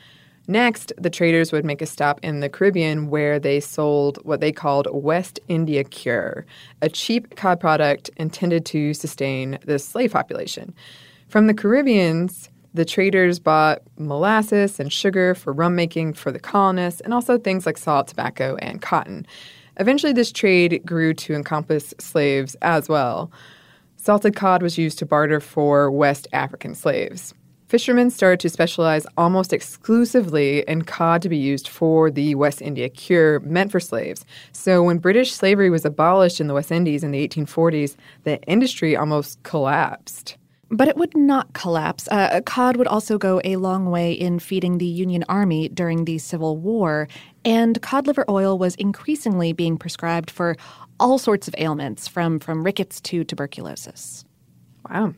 Next, 0.51 0.95
the 0.97 1.11
traders 1.11 1.53
would 1.53 1.67
make 1.67 1.83
a 1.83 1.87
stop 1.87 2.21
in 2.23 2.41
the 2.41 2.49
Caribbean 2.49 3.11
where 3.11 3.39
they 3.39 3.61
sold 3.61 4.19
what 4.25 4.41
they 4.41 4.51
called 4.51 4.89
West 4.91 5.39
India 5.47 5.85
Cure, 5.85 6.47
a 6.81 6.89
cheap 6.89 7.37
cod 7.37 7.61
product 7.61 8.09
intended 8.17 8.65
to 8.67 8.95
sustain 8.95 9.59
the 9.67 9.79
slave 9.79 10.13
population. 10.13 10.75
From 11.29 11.49
the 11.49 11.55
Caribbeans, 11.55 12.49
the 12.73 12.87
traders 12.87 13.39
bought 13.39 13.83
molasses 13.99 14.81
and 14.81 14.91
sugar 14.91 15.35
for 15.35 15.53
rum 15.53 15.77
making 15.77 16.15
for 16.15 16.33
the 16.33 16.41
colonists, 16.41 17.03
and 17.03 17.13
also 17.13 17.37
things 17.37 17.67
like 17.67 17.77
salt, 17.77 18.09
tobacco, 18.09 18.57
and 18.57 18.81
cotton. 18.81 19.27
Eventually, 19.79 20.15
this 20.15 20.33
trade 20.33 20.81
grew 20.87 21.13
to 21.13 21.35
encompass 21.35 21.93
slaves 21.99 22.57
as 22.63 22.89
well. 22.89 23.31
Salted 23.97 24.35
cod 24.35 24.63
was 24.63 24.79
used 24.79 24.99
to 25.01 25.07
barter 25.07 25.41
for 25.41 25.91
West 25.91 26.27
African 26.33 26.75
slaves. 26.75 27.35
Fishermen 27.69 28.11
started 28.11 28.41
to 28.41 28.49
specialize 28.49 29.07
almost 29.19 29.53
exclusively 29.53 30.65
in 30.67 30.83
cod 30.83 31.21
to 31.21 31.29
be 31.29 31.37
used 31.37 31.69
for 31.69 32.11
the 32.11 32.35
West 32.35 32.63
India 32.63 32.89
cure 32.89 33.41
meant 33.41 33.71
for 33.71 33.79
slaves. 33.79 34.25
So 34.53 34.83
when 34.83 34.97
British 34.97 35.33
slavery 35.33 35.69
was 35.69 35.85
abolished 35.85 36.41
in 36.41 36.47
the 36.47 36.55
West 36.55 36.73
Indies 36.73 37.05
in 37.05 37.11
the 37.11 37.29
1840s, 37.29 37.95
the 38.25 38.41
industry 38.45 38.97
almost 38.97 39.43
collapsed. 39.43 40.39
But 40.71 40.89
it 40.89 40.97
would 40.97 41.15
not 41.15 41.53
collapse. 41.53 42.09
Uh, 42.11 42.41
cod 42.47 42.79
would 42.79 42.87
also 42.87 43.19
go 43.19 43.39
a 43.45 43.57
long 43.57 43.91
way 43.91 44.13
in 44.13 44.39
feeding 44.39 44.79
the 44.79 44.87
Union 44.87 45.23
Army 45.29 45.69
during 45.69 46.07
the 46.07 46.17
Civil 46.17 46.57
War, 46.57 47.07
and 47.45 47.81
cod 47.83 48.07
liver 48.07 48.25
oil 48.31 48.59
was 48.59 48.77
increasingly 48.77 49.53
being 49.53 49.77
prescribed 49.77 50.31
for 50.31 50.57
all 50.99 51.19
sorts 51.19 51.49
of 51.49 51.55
ailments, 51.59 52.09
from, 52.09 52.39
from 52.39 52.65
rickets 52.65 52.99
to 53.03 53.25
tuberculosis. 53.25 54.25
Wow. 54.89 55.13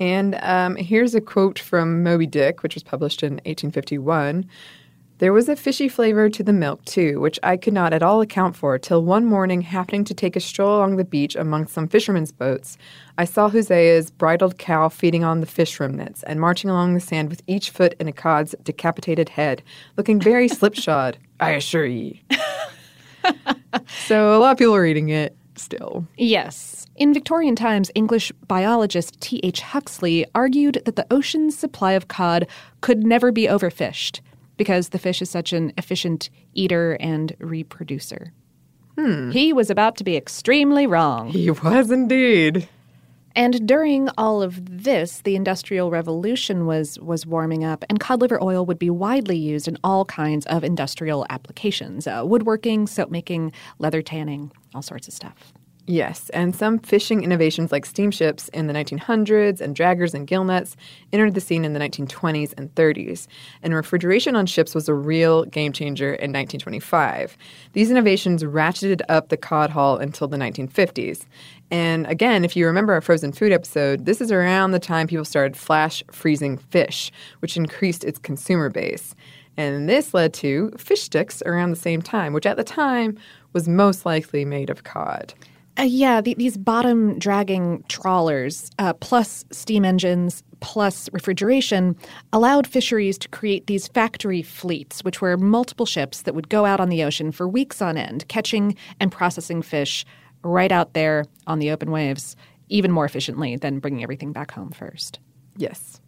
And 0.00 0.38
um, 0.42 0.76
here's 0.76 1.14
a 1.14 1.20
quote 1.20 1.58
from 1.58 2.02
Moby 2.02 2.26
Dick, 2.26 2.62
which 2.62 2.74
was 2.74 2.82
published 2.82 3.22
in 3.22 3.34
1851. 3.34 4.46
There 5.18 5.32
was 5.32 5.48
a 5.48 5.56
fishy 5.56 5.88
flavor 5.88 6.30
to 6.30 6.44
the 6.44 6.52
milk, 6.52 6.84
too, 6.84 7.18
which 7.18 7.40
I 7.42 7.56
could 7.56 7.72
not 7.72 7.92
at 7.92 8.04
all 8.04 8.20
account 8.20 8.54
for 8.54 8.78
till 8.78 9.02
one 9.02 9.24
morning, 9.24 9.62
happening 9.62 10.04
to 10.04 10.14
take 10.14 10.36
a 10.36 10.40
stroll 10.40 10.76
along 10.76 10.94
the 10.94 11.04
beach 11.04 11.34
among 11.34 11.66
some 11.66 11.88
fishermen's 11.88 12.30
boats, 12.30 12.78
I 13.16 13.24
saw 13.24 13.50
Hosea's 13.50 14.12
bridled 14.12 14.58
cow 14.58 14.88
feeding 14.88 15.24
on 15.24 15.40
the 15.40 15.46
fish 15.46 15.80
remnants 15.80 16.22
and 16.22 16.40
marching 16.40 16.70
along 16.70 16.94
the 16.94 17.00
sand 17.00 17.30
with 17.30 17.42
each 17.48 17.70
foot 17.70 17.94
in 17.98 18.06
a 18.06 18.12
cod's 18.12 18.54
decapitated 18.62 19.30
head, 19.30 19.60
looking 19.96 20.20
very 20.20 20.46
slipshod, 20.48 21.18
I 21.40 21.50
assure 21.50 21.86
ye. 21.86 22.22
so 24.06 24.36
a 24.36 24.38
lot 24.38 24.52
of 24.52 24.58
people 24.58 24.76
are 24.76 24.86
eating 24.86 25.08
it 25.08 25.36
still. 25.58 26.06
Yes. 26.16 26.86
In 26.96 27.14
Victorian 27.14 27.56
times, 27.56 27.90
English 27.94 28.32
biologist 28.46 29.20
T.H. 29.20 29.60
Huxley 29.60 30.26
argued 30.34 30.82
that 30.84 30.96
the 30.96 31.06
ocean's 31.10 31.56
supply 31.56 31.92
of 31.92 32.08
cod 32.08 32.46
could 32.80 33.04
never 33.04 33.30
be 33.30 33.46
overfished 33.46 34.20
because 34.56 34.88
the 34.88 34.98
fish 34.98 35.22
is 35.22 35.30
such 35.30 35.52
an 35.52 35.72
efficient 35.78 36.30
eater 36.54 36.96
and 37.00 37.34
reproducer. 37.38 38.32
Hmm. 38.96 39.30
He 39.30 39.52
was 39.52 39.70
about 39.70 39.96
to 39.96 40.04
be 40.04 40.16
extremely 40.16 40.86
wrong. 40.86 41.28
He 41.28 41.50
was 41.50 41.90
indeed. 41.90 42.68
And 43.36 43.68
during 43.68 44.08
all 44.18 44.42
of 44.42 44.82
this, 44.82 45.20
the 45.20 45.36
Industrial 45.36 45.92
Revolution 45.92 46.66
was 46.66 46.98
was 46.98 47.24
warming 47.24 47.62
up, 47.62 47.84
and 47.88 48.00
cod 48.00 48.20
liver 48.20 48.42
oil 48.42 48.66
would 48.66 48.80
be 48.80 48.90
widely 48.90 49.36
used 49.36 49.68
in 49.68 49.78
all 49.84 50.04
kinds 50.04 50.44
of 50.46 50.64
industrial 50.64 51.24
applications: 51.30 52.08
uh, 52.08 52.22
woodworking, 52.24 52.88
soap 52.88 53.10
making, 53.10 53.52
leather 53.78 54.02
tanning, 54.02 54.50
all 54.78 54.82
sorts 54.82 55.08
of 55.08 55.14
stuff. 55.14 55.52
Yes, 55.86 56.30
and 56.34 56.54
some 56.54 56.78
fishing 56.78 57.24
innovations 57.24 57.72
like 57.72 57.84
steamships 57.84 58.48
in 58.50 58.66
the 58.66 58.74
1900s 58.74 59.60
and 59.60 59.74
draggers 59.74 60.12
and 60.12 60.26
gill 60.26 60.44
nets 60.44 60.76
entered 61.14 61.34
the 61.34 61.40
scene 61.40 61.64
in 61.64 61.72
the 61.72 61.80
1920s 61.80 62.52
and 62.56 62.72
30s. 62.74 63.26
And 63.62 63.74
refrigeration 63.74 64.36
on 64.36 64.44
ships 64.44 64.74
was 64.74 64.88
a 64.88 64.94
real 64.94 65.46
game 65.46 65.72
changer 65.72 66.10
in 66.10 66.30
1925. 66.30 67.38
These 67.72 67.90
innovations 67.90 68.44
ratcheted 68.44 69.00
up 69.08 69.30
the 69.30 69.38
cod 69.38 69.70
haul 69.70 69.96
until 69.96 70.28
the 70.28 70.36
1950s. 70.36 71.24
And 71.70 72.06
again, 72.06 72.44
if 72.44 72.54
you 72.54 72.66
remember 72.66 72.92
our 72.92 73.00
frozen 73.00 73.32
food 73.32 73.50
episode, 73.50 74.04
this 74.04 74.20
is 74.20 74.30
around 74.30 74.72
the 74.72 74.78
time 74.78 75.06
people 75.06 75.24
started 75.24 75.56
flash 75.56 76.04
freezing 76.12 76.58
fish, 76.58 77.10
which 77.38 77.56
increased 77.56 78.04
its 78.04 78.18
consumer 78.18 78.68
base. 78.68 79.14
And 79.58 79.88
this 79.88 80.14
led 80.14 80.34
to 80.34 80.70
fish 80.78 81.02
sticks 81.02 81.42
around 81.44 81.70
the 81.70 81.76
same 81.76 82.00
time, 82.00 82.32
which 82.32 82.46
at 82.46 82.56
the 82.56 82.62
time 82.62 83.18
was 83.58 83.66
most 83.66 84.06
likely 84.06 84.44
made 84.44 84.70
of 84.70 84.84
cod. 84.84 85.34
Uh, 85.76 85.82
yeah, 85.82 86.20
the, 86.20 86.32
these 86.34 86.56
bottom 86.56 87.18
dragging 87.18 87.82
trawlers, 87.88 88.70
uh, 88.78 88.92
plus 88.92 89.44
steam 89.50 89.84
engines, 89.84 90.44
plus 90.60 91.08
refrigeration, 91.12 91.96
allowed 92.32 92.68
fisheries 92.68 93.18
to 93.18 93.28
create 93.30 93.66
these 93.66 93.88
factory 93.88 94.42
fleets, 94.42 95.02
which 95.02 95.20
were 95.20 95.36
multiple 95.36 95.86
ships 95.86 96.22
that 96.22 96.36
would 96.36 96.48
go 96.48 96.66
out 96.66 96.78
on 96.78 96.88
the 96.88 97.02
ocean 97.02 97.32
for 97.32 97.48
weeks 97.48 97.82
on 97.82 97.96
end, 97.96 98.28
catching 98.28 98.76
and 99.00 99.10
processing 99.10 99.60
fish 99.60 100.06
right 100.44 100.70
out 100.70 100.94
there 100.94 101.24
on 101.48 101.58
the 101.58 101.72
open 101.72 101.90
waves, 101.90 102.36
even 102.68 102.92
more 102.92 103.06
efficiently 103.06 103.56
than 103.56 103.80
bringing 103.80 104.04
everything 104.04 104.30
back 104.30 104.52
home 104.52 104.70
first. 104.70 105.18
Yes. 105.56 106.00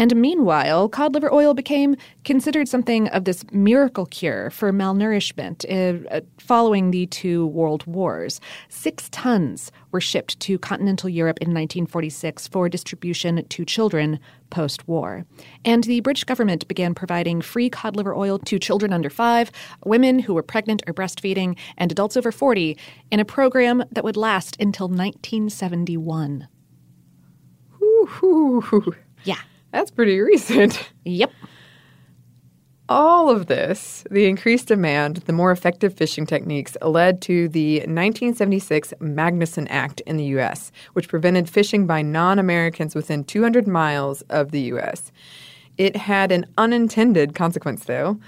And 0.00 0.16
meanwhile, 0.16 0.88
cod 0.88 1.12
liver 1.12 1.30
oil 1.30 1.52
became 1.52 1.94
considered 2.24 2.68
something 2.68 3.08
of 3.08 3.26
this 3.26 3.44
miracle 3.52 4.06
cure 4.06 4.48
for 4.48 4.72
malnourishment 4.72 5.66
uh, 5.68 6.22
following 6.38 6.90
the 6.90 7.04
two 7.08 7.48
world 7.48 7.84
wars. 7.84 8.40
Six 8.70 9.10
tons 9.10 9.70
were 9.92 10.00
shipped 10.00 10.40
to 10.40 10.58
continental 10.58 11.10
Europe 11.10 11.36
in 11.42 11.48
1946 11.48 12.48
for 12.48 12.70
distribution 12.70 13.46
to 13.46 13.64
children 13.66 14.18
post 14.48 14.88
war. 14.88 15.26
And 15.66 15.84
the 15.84 16.00
British 16.00 16.24
government 16.24 16.66
began 16.66 16.94
providing 16.94 17.42
free 17.42 17.68
cod 17.68 17.94
liver 17.94 18.16
oil 18.16 18.38
to 18.38 18.58
children 18.58 18.94
under 18.94 19.10
five, 19.10 19.52
women 19.84 20.20
who 20.20 20.32
were 20.32 20.42
pregnant 20.42 20.82
or 20.86 20.94
breastfeeding, 20.94 21.58
and 21.76 21.92
adults 21.92 22.16
over 22.16 22.32
40 22.32 22.78
in 23.10 23.20
a 23.20 23.26
program 23.26 23.84
that 23.92 24.04
would 24.04 24.16
last 24.16 24.56
until 24.58 24.88
1971. 24.88 26.48
Ooh, 27.82 28.94
yeah. 28.96 29.09
That's 29.72 29.90
pretty 29.90 30.20
recent. 30.20 30.90
Yep. 31.04 31.32
All 32.88 33.30
of 33.30 33.46
this, 33.46 34.04
the 34.10 34.26
increased 34.26 34.66
demand, 34.66 35.18
the 35.18 35.32
more 35.32 35.52
effective 35.52 35.94
fishing 35.94 36.26
techniques, 36.26 36.76
led 36.82 37.22
to 37.22 37.48
the 37.48 37.76
1976 37.80 38.92
Magnuson 39.00 39.68
Act 39.70 40.00
in 40.00 40.16
the 40.16 40.24
U.S., 40.24 40.72
which 40.94 41.08
prevented 41.08 41.48
fishing 41.48 41.86
by 41.86 42.02
non 42.02 42.40
Americans 42.40 42.96
within 42.96 43.22
200 43.22 43.68
miles 43.68 44.22
of 44.22 44.50
the 44.50 44.62
U.S. 44.62 45.12
It 45.78 45.94
had 45.94 46.32
an 46.32 46.46
unintended 46.58 47.36
consequence, 47.36 47.84
though. 47.84 48.18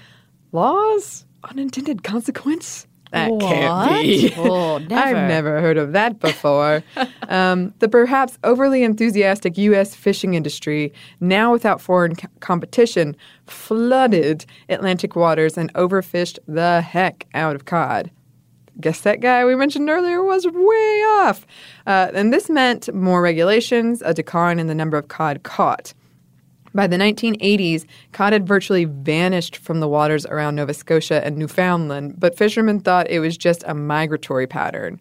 Laws? 0.53 1.25
Unintended 1.43 2.03
consequence? 2.03 2.87
That 3.13 3.29
what? 3.29 3.41
can't 3.41 4.01
be. 4.01 4.33
Oh, 4.35 4.77
never. 4.89 4.95
I've 4.95 5.27
never 5.29 5.61
heard 5.61 5.77
of 5.77 5.93
that 5.93 6.19
before. 6.19 6.83
um, 7.29 7.71
the 7.77 7.87
perhaps 7.87 8.39
overly 8.43 8.81
enthusiastic 8.81 9.55
U.S. 9.59 9.93
fishing 9.93 10.33
industry, 10.33 10.91
now 11.19 11.51
without 11.51 11.79
foreign 11.79 12.15
co- 12.15 12.27
competition, 12.39 13.15
flooded 13.45 14.45
Atlantic 14.67 15.15
waters 15.15 15.59
and 15.59 15.71
overfished 15.75 16.39
the 16.47 16.81
heck 16.81 17.27
out 17.35 17.55
of 17.55 17.65
cod. 17.65 18.09
Guess 18.81 19.01
that 19.01 19.21
guy 19.21 19.45
we 19.45 19.55
mentioned 19.55 19.91
earlier 19.91 20.23
was 20.23 20.47
way 20.47 21.03
off. 21.21 21.45
Uh, 21.85 22.09
and 22.15 22.33
this 22.33 22.49
meant 22.49 22.91
more 22.95 23.21
regulations, 23.21 24.01
a 24.03 24.15
decline 24.15 24.57
in 24.57 24.65
the 24.65 24.73
number 24.73 24.97
of 24.97 25.07
cod 25.07 25.43
caught. 25.43 25.93
By 26.75 26.87
the 26.87 26.97
1980s, 26.97 27.85
cod 28.13 28.33
had 28.33 28.47
virtually 28.47 28.85
vanished 28.85 29.57
from 29.57 29.79
the 29.79 29.87
waters 29.87 30.25
around 30.25 30.55
Nova 30.55 30.73
Scotia 30.73 31.23
and 31.23 31.37
Newfoundland, 31.37 32.15
but 32.17 32.37
fishermen 32.37 32.79
thought 32.79 33.09
it 33.09 33.19
was 33.19 33.37
just 33.37 33.63
a 33.67 33.75
migratory 33.75 34.47
pattern. 34.47 34.99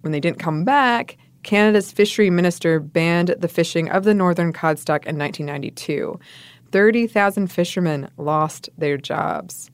When 0.00 0.12
they 0.12 0.20
didn't 0.20 0.38
come 0.38 0.64
back, 0.64 1.18
Canada's 1.42 1.92
fishery 1.92 2.30
minister 2.30 2.80
banned 2.80 3.34
the 3.38 3.48
fishing 3.48 3.90
of 3.90 4.04
the 4.04 4.14
northern 4.14 4.52
cod 4.54 4.78
stock 4.78 5.04
in 5.04 5.18
1992. 5.18 6.18
30,000 6.70 7.48
fishermen 7.48 8.08
lost 8.16 8.70
their 8.78 8.96
jobs. 8.96 9.70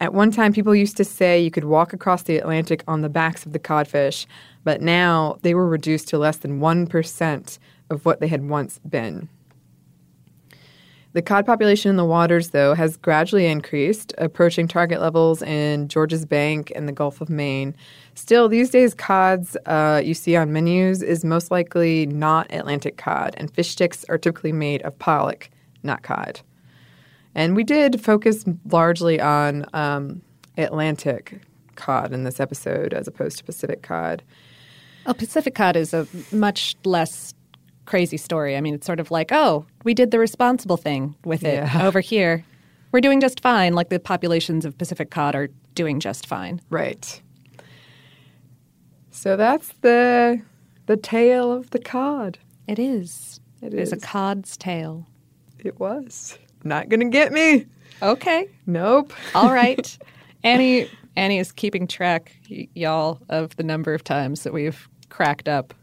At 0.00 0.14
one 0.14 0.30
time, 0.30 0.52
people 0.52 0.74
used 0.74 0.96
to 0.96 1.04
say 1.04 1.40
you 1.40 1.50
could 1.50 1.64
walk 1.64 1.92
across 1.92 2.22
the 2.22 2.38
Atlantic 2.38 2.82
on 2.88 3.02
the 3.02 3.08
backs 3.08 3.44
of 3.44 3.52
the 3.52 3.58
codfish, 3.58 4.26
but 4.64 4.80
now 4.80 5.38
they 5.42 5.54
were 5.54 5.68
reduced 5.68 6.08
to 6.08 6.18
less 6.18 6.38
than 6.38 6.60
1% 6.60 7.58
of 7.90 8.06
what 8.06 8.20
they 8.20 8.28
had 8.28 8.48
once 8.48 8.78
been. 8.88 9.28
The 11.14 11.22
cod 11.22 11.46
population 11.46 11.88
in 11.88 11.96
the 11.96 12.04
waters, 12.04 12.50
though, 12.50 12.74
has 12.74 12.98
gradually 12.98 13.46
increased, 13.46 14.12
approaching 14.18 14.68
target 14.68 15.00
levels 15.00 15.40
in 15.42 15.88
Georges 15.88 16.26
Bank 16.26 16.70
and 16.76 16.86
the 16.86 16.92
Gulf 16.92 17.22
of 17.22 17.30
Maine. 17.30 17.74
Still, 18.14 18.48
these 18.48 18.68
days, 18.68 18.92
cods 18.92 19.56
uh, 19.64 20.02
you 20.04 20.12
see 20.12 20.36
on 20.36 20.52
menus 20.52 21.02
is 21.02 21.24
most 21.24 21.50
likely 21.50 22.06
not 22.06 22.52
Atlantic 22.52 22.98
cod, 22.98 23.34
and 23.38 23.50
fish 23.50 23.70
sticks 23.70 24.04
are 24.10 24.18
typically 24.18 24.52
made 24.52 24.82
of 24.82 24.98
pollock, 24.98 25.48
not 25.82 26.02
cod. 26.02 26.40
And 27.34 27.56
we 27.56 27.64
did 27.64 28.02
focus 28.02 28.44
largely 28.70 29.18
on 29.18 29.64
um, 29.72 30.20
Atlantic 30.58 31.40
cod 31.74 32.12
in 32.12 32.24
this 32.24 32.38
episode 32.38 32.92
as 32.92 33.08
opposed 33.08 33.38
to 33.38 33.44
Pacific 33.44 33.82
cod. 33.82 34.22
Oh, 35.06 35.14
Pacific 35.14 35.54
Cod 35.54 35.74
is 35.74 35.94
a 35.94 36.06
much 36.32 36.76
less 36.84 37.32
crazy 37.88 38.16
story. 38.18 38.56
I 38.56 38.60
mean, 38.60 38.74
it's 38.74 38.86
sort 38.86 39.00
of 39.00 39.10
like, 39.10 39.32
oh, 39.32 39.64
we 39.82 39.94
did 39.94 40.10
the 40.10 40.18
responsible 40.18 40.76
thing 40.76 41.14
with 41.24 41.42
it 41.42 41.54
Yeah. 41.54 41.86
over 41.86 42.00
here. 42.00 42.44
We're 42.92 43.00
doing 43.00 43.20
just 43.20 43.40
fine. 43.40 43.72
Like 43.74 43.88
the 43.88 43.98
populations 43.98 44.64
of 44.64 44.76
Pacific 44.78 45.10
Cod 45.10 45.34
are 45.34 45.48
doing 45.74 45.98
just 46.00 46.26
fine. 46.26 46.60
Right. 46.70 47.20
So 49.10 49.36
that's 49.36 49.68
the 49.80 50.40
the 50.86 50.96
tale 50.96 51.52
of 51.52 51.70
the 51.70 51.78
cod. 51.78 52.38
It 52.66 52.78
is. 52.78 53.40
It 53.62 53.74
It 53.74 53.80
is 53.80 53.92
a 53.92 53.96
cod's 53.98 54.56
tale. 54.56 55.06
It 55.58 55.78
was. 55.80 56.38
Not 56.64 56.88
gonna 56.88 57.08
get 57.10 57.32
me. 57.32 57.66
Okay. 58.02 58.48
Nope. 58.66 59.12
All 59.34 59.52
right. 59.52 59.98
Annie 60.44 60.88
Annie 61.16 61.38
is 61.38 61.50
keeping 61.52 61.86
track, 61.88 62.32
y- 62.50 62.68
y'all, 62.74 63.20
of 63.28 63.56
the 63.56 63.64
number 63.64 63.92
of 63.92 64.04
times 64.04 64.44
that 64.44 64.52
we've 64.52 64.88
cracked 65.08 65.48
up 65.48 65.74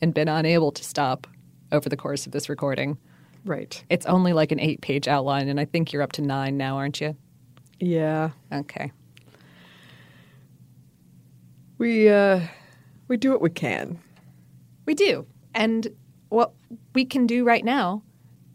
and 0.00 0.14
been 0.14 0.28
unable 0.28 0.72
to 0.72 0.82
stop 0.82 1.26
over 1.72 1.88
the 1.88 1.96
course 1.96 2.26
of 2.26 2.32
this 2.32 2.48
recording. 2.48 2.98
Right. 3.44 3.82
It's 3.90 4.06
only 4.06 4.32
like 4.32 4.52
an 4.52 4.60
eight 4.60 4.80
page 4.80 5.08
outline, 5.08 5.48
and 5.48 5.58
I 5.58 5.64
think 5.64 5.92
you're 5.92 6.02
up 6.02 6.12
to 6.12 6.22
nine 6.22 6.56
now, 6.56 6.76
aren't 6.76 7.00
you? 7.00 7.16
Yeah. 7.80 8.30
Okay. 8.52 8.92
We 11.78 12.08
uh 12.08 12.40
we 13.08 13.16
do 13.16 13.30
what 13.32 13.40
we 13.40 13.50
can. 13.50 13.98
We 14.86 14.94
do. 14.94 15.26
And 15.54 15.88
what 16.28 16.52
we 16.94 17.04
can 17.04 17.26
do 17.26 17.44
right 17.44 17.64
now 17.64 18.02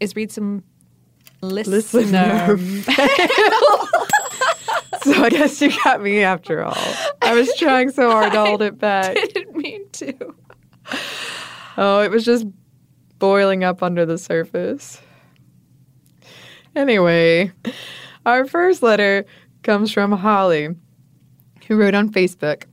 is 0.00 0.16
read 0.16 0.32
some 0.32 0.64
listener. 1.42 2.56
Listener. 2.56 2.56
So 5.02 5.24
I 5.24 5.30
guess 5.30 5.60
you 5.62 5.70
got 5.84 6.02
me 6.02 6.22
after 6.22 6.62
all. 6.62 6.76
I 7.22 7.32
was 7.32 7.54
trying 7.56 7.90
so 7.90 8.10
hard 8.10 8.32
to 8.32 8.44
hold 8.44 8.62
it 8.68 8.78
back. 8.78 9.16
I 9.16 9.26
didn't 9.26 9.56
mean 9.56 9.88
to. 9.92 10.34
Oh, 11.76 12.00
it 12.02 12.10
was 12.10 12.24
just 12.24 12.46
boiling 13.18 13.64
up 13.64 13.82
under 13.82 14.06
the 14.06 14.18
surface. 14.18 15.00
Anyway, 16.76 17.52
our 18.26 18.46
first 18.46 18.82
letter 18.82 19.24
comes 19.62 19.90
from 19.92 20.12
Holly, 20.12 20.68
who 21.66 21.76
wrote 21.76 21.94
on 21.94 22.10
Facebook 22.10 22.64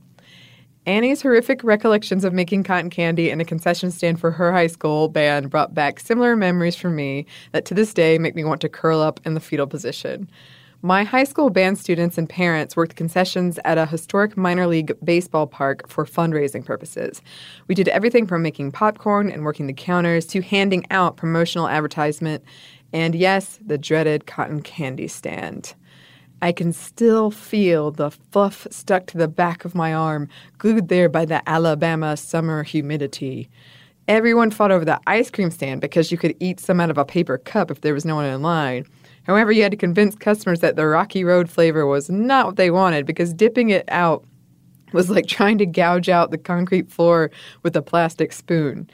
Annie's 0.86 1.20
horrific 1.20 1.64
recollections 1.64 2.24
of 2.24 2.32
making 2.32 2.62
cotton 2.62 2.90
candy 2.90 3.28
in 3.28 3.40
a 3.40 3.44
concession 3.44 3.90
stand 3.90 4.20
for 4.20 4.30
her 4.30 4.52
high 4.52 4.68
school 4.68 5.08
band 5.08 5.50
brought 5.50 5.74
back 5.74 5.98
similar 5.98 6.36
memories 6.36 6.76
for 6.76 6.90
me 6.90 7.26
that 7.50 7.64
to 7.64 7.74
this 7.74 7.92
day 7.92 8.18
make 8.18 8.36
me 8.36 8.44
want 8.44 8.60
to 8.60 8.68
curl 8.68 9.00
up 9.00 9.18
in 9.24 9.34
the 9.34 9.40
fetal 9.40 9.66
position. 9.66 10.30
My 10.82 11.04
high 11.04 11.24
school 11.24 11.48
band 11.48 11.78
students 11.78 12.18
and 12.18 12.28
parents 12.28 12.76
worked 12.76 12.96
concessions 12.96 13.58
at 13.64 13.78
a 13.78 13.86
historic 13.86 14.36
minor 14.36 14.66
league 14.66 14.92
baseball 15.02 15.46
park 15.46 15.88
for 15.88 16.04
fundraising 16.04 16.64
purposes. 16.64 17.22
We 17.66 17.74
did 17.74 17.88
everything 17.88 18.26
from 18.26 18.42
making 18.42 18.72
popcorn 18.72 19.30
and 19.30 19.42
working 19.42 19.66
the 19.66 19.72
counters 19.72 20.26
to 20.26 20.42
handing 20.42 20.84
out 20.90 21.16
promotional 21.16 21.66
advertisement 21.66 22.44
and, 22.92 23.14
yes, 23.14 23.58
the 23.64 23.78
dreaded 23.78 24.26
cotton 24.26 24.60
candy 24.60 25.08
stand. 25.08 25.74
I 26.42 26.52
can 26.52 26.74
still 26.74 27.30
feel 27.30 27.90
the 27.90 28.10
fluff 28.10 28.66
stuck 28.70 29.06
to 29.06 29.18
the 29.18 29.28
back 29.28 29.64
of 29.64 29.74
my 29.74 29.94
arm, 29.94 30.28
glued 30.58 30.88
there 30.88 31.08
by 31.08 31.24
the 31.24 31.46
Alabama 31.48 32.18
summer 32.18 32.62
humidity. 32.62 33.48
Everyone 34.08 34.50
fought 34.50 34.70
over 34.70 34.84
the 34.84 35.00
ice 35.06 35.30
cream 35.30 35.50
stand 35.50 35.80
because 35.80 36.12
you 36.12 36.18
could 36.18 36.36
eat 36.38 36.60
some 36.60 36.80
out 36.80 36.90
of 36.90 36.98
a 36.98 37.04
paper 37.04 37.38
cup 37.38 37.70
if 37.70 37.80
there 37.80 37.94
was 37.94 38.04
no 38.04 38.14
one 38.14 38.26
in 38.26 38.42
line. 38.42 38.84
However, 39.26 39.50
you 39.50 39.62
had 39.62 39.72
to 39.72 39.76
convince 39.76 40.14
customers 40.14 40.60
that 40.60 40.76
the 40.76 40.86
Rocky 40.86 41.24
Road 41.24 41.50
flavor 41.50 41.84
was 41.84 42.08
not 42.08 42.46
what 42.46 42.56
they 42.56 42.70
wanted 42.70 43.06
because 43.06 43.34
dipping 43.34 43.70
it 43.70 43.84
out 43.88 44.24
was 44.92 45.10
like 45.10 45.26
trying 45.26 45.58
to 45.58 45.66
gouge 45.66 46.08
out 46.08 46.30
the 46.30 46.38
concrete 46.38 46.90
floor 46.90 47.30
with 47.62 47.74
a 47.74 47.82
plastic 47.82 48.32
spoon. 48.32 48.88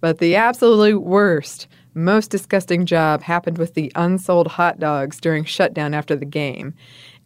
But 0.00 0.18
the 0.18 0.34
absolute 0.34 1.00
worst, 1.00 1.68
most 1.94 2.30
disgusting 2.30 2.86
job 2.86 3.22
happened 3.22 3.58
with 3.58 3.74
the 3.74 3.92
unsold 3.94 4.48
hot 4.48 4.80
dogs 4.80 5.20
during 5.20 5.44
shutdown 5.44 5.94
after 5.94 6.16
the 6.16 6.24
game. 6.24 6.74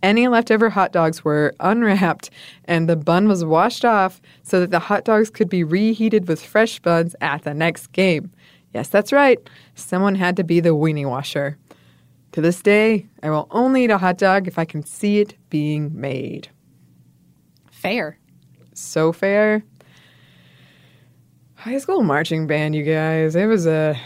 Any 0.03 0.28
leftover 0.28 0.68
hot 0.68 0.92
dogs 0.92 1.24
were 1.24 1.55
unwrapped 1.61 2.28
and 2.66 2.88
the 2.88 2.96
bun 2.96 3.28
was 3.28 3.44
washed 3.44 3.84
off 3.84 4.20
so 4.42 4.61
that 4.61 4.70
the 4.70 4.78
hot 4.78 5.05
dogs 5.05 5.30
could 5.30 5.48
be 5.48 5.64
reheated 5.64 6.28
with 6.28 6.44
fresh 6.44 6.80
buns 6.80 7.14
at 7.20 7.44
the 7.44 7.55
next 7.55 7.92
game. 7.92 8.30
Yes, 8.74 8.88
that's 8.88 9.12
right. 9.12 9.38
Someone 9.74 10.16
had 10.16 10.36
to 10.36 10.44
be 10.44 10.61
the 10.61 10.70
weenie 10.70 11.09
washer. 11.09 11.57
To 12.33 12.41
this 12.41 12.62
day, 12.62 13.07
I 13.22 13.28
will 13.30 13.47
only 13.51 13.85
eat 13.85 13.91
a 13.91 13.99
hot 13.99 14.16
dog 14.16 14.49
if 14.49 14.59
I 14.59 14.64
can 14.64 14.85
see 14.85 15.20
it 15.20 15.35
being 15.51 15.91
made. 15.95 16.49
Fair. 17.70 18.18
So 18.72 19.12
fair. 19.12 19.62
High 21.57 21.78
school 21.78 22.03
marching 22.03 22.47
band, 22.47 22.74
you 22.74 22.85
guys. 22.85 23.37
It 23.37 23.47
was 23.47 23.66
a 23.66 23.97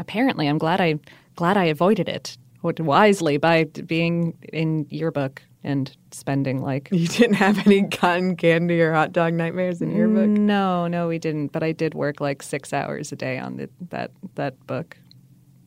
Apparently, 0.00 0.48
I'm 0.48 0.58
glad 0.58 0.80
I 0.80 0.98
glad 1.36 1.56
I 1.56 1.64
avoided 1.64 2.08
it 2.08 2.36
wisely 2.62 3.36
by 3.36 3.64
being 3.64 4.36
in 4.52 4.86
yearbook 4.90 5.42
and 5.62 5.96
spending 6.10 6.60
like 6.60 6.88
You 6.90 7.06
didn't 7.06 7.36
have 7.36 7.64
any 7.64 7.88
cotton 7.88 8.34
candy 8.36 8.80
or 8.80 8.92
hot 8.92 9.12
dog 9.12 9.34
nightmares 9.34 9.80
in 9.80 9.94
your 9.94 10.08
book? 10.08 10.28
No, 10.28 10.88
no, 10.88 11.06
we 11.06 11.20
didn't. 11.20 11.48
But 11.52 11.62
I 11.62 11.70
did 11.70 11.94
work 11.94 12.20
like 12.20 12.42
six 12.42 12.72
hours 12.72 13.12
a 13.12 13.16
day 13.16 13.38
on 13.38 13.56
the, 13.56 13.70
that 13.90 14.10
that 14.34 14.66
book. 14.66 14.96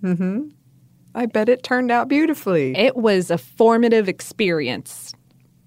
Mm-hmm. 0.03 0.49
I 1.15 1.25
bet 1.25 1.49
it 1.49 1.63
turned 1.63 1.91
out 1.91 2.07
beautifully. 2.09 2.75
It 2.75 2.95
was 2.97 3.31
a 3.31 3.37
formative 3.37 4.09
experience. 4.09 5.13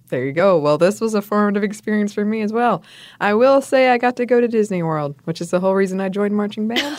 There 0.08 0.24
you 0.24 0.32
go. 0.32 0.58
Well, 0.58 0.78
this 0.78 1.00
was 1.00 1.14
a 1.14 1.22
formative 1.22 1.62
experience 1.62 2.12
for 2.14 2.24
me 2.24 2.42
as 2.42 2.52
well. 2.52 2.82
I 3.20 3.34
will 3.34 3.60
say 3.60 3.88
I 3.88 3.98
got 3.98 4.16
to 4.16 4.26
go 4.26 4.40
to 4.40 4.48
Disney 4.48 4.82
World, 4.82 5.16
which 5.24 5.40
is 5.40 5.50
the 5.50 5.60
whole 5.60 5.74
reason 5.74 6.00
I 6.00 6.08
joined 6.08 6.34
marching 6.36 6.68
band. 6.68 6.98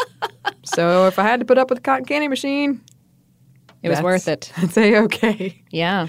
so 0.64 1.06
if 1.06 1.18
I 1.18 1.22
had 1.22 1.40
to 1.40 1.46
put 1.46 1.58
up 1.58 1.70
with 1.70 1.78
the 1.78 1.82
cotton 1.82 2.04
candy 2.04 2.28
machine, 2.28 2.80
It 3.82 3.88
was 3.90 4.02
worth 4.02 4.28
it. 4.28 4.52
I'd 4.58 4.72
say 4.72 4.96
okay. 4.98 5.62
Yeah. 5.70 6.08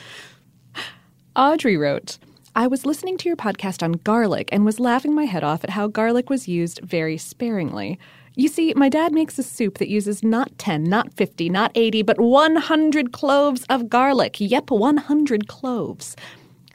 Audrey 1.35 1.77
wrote, 1.77 2.17
I 2.55 2.67
was 2.67 2.85
listening 2.85 3.17
to 3.19 3.29
your 3.29 3.37
podcast 3.37 3.83
on 3.83 3.93
garlic 3.93 4.49
and 4.51 4.65
was 4.65 4.79
laughing 4.79 5.13
my 5.15 5.25
head 5.25 5.43
off 5.43 5.63
at 5.63 5.69
how 5.69 5.87
garlic 5.87 6.29
was 6.29 6.47
used 6.47 6.79
very 6.83 7.17
sparingly. 7.17 7.99
You 8.35 8.47
see, 8.47 8.73
my 8.75 8.89
dad 8.89 9.11
makes 9.11 9.37
a 9.39 9.43
soup 9.43 9.77
that 9.79 9.89
uses 9.89 10.23
not 10.23 10.57
10, 10.57 10.83
not 10.83 11.13
50, 11.13 11.49
not 11.49 11.71
80, 11.75 12.03
but 12.03 12.19
100 12.19 13.11
cloves 13.11 13.65
of 13.69 13.89
garlic. 13.89 14.37
Yep, 14.39 14.71
100 14.71 15.47
cloves. 15.47 16.15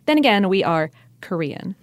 Then 0.06 0.18
again, 0.18 0.48
we 0.48 0.62
are 0.62 0.90
Korean. 1.20 1.74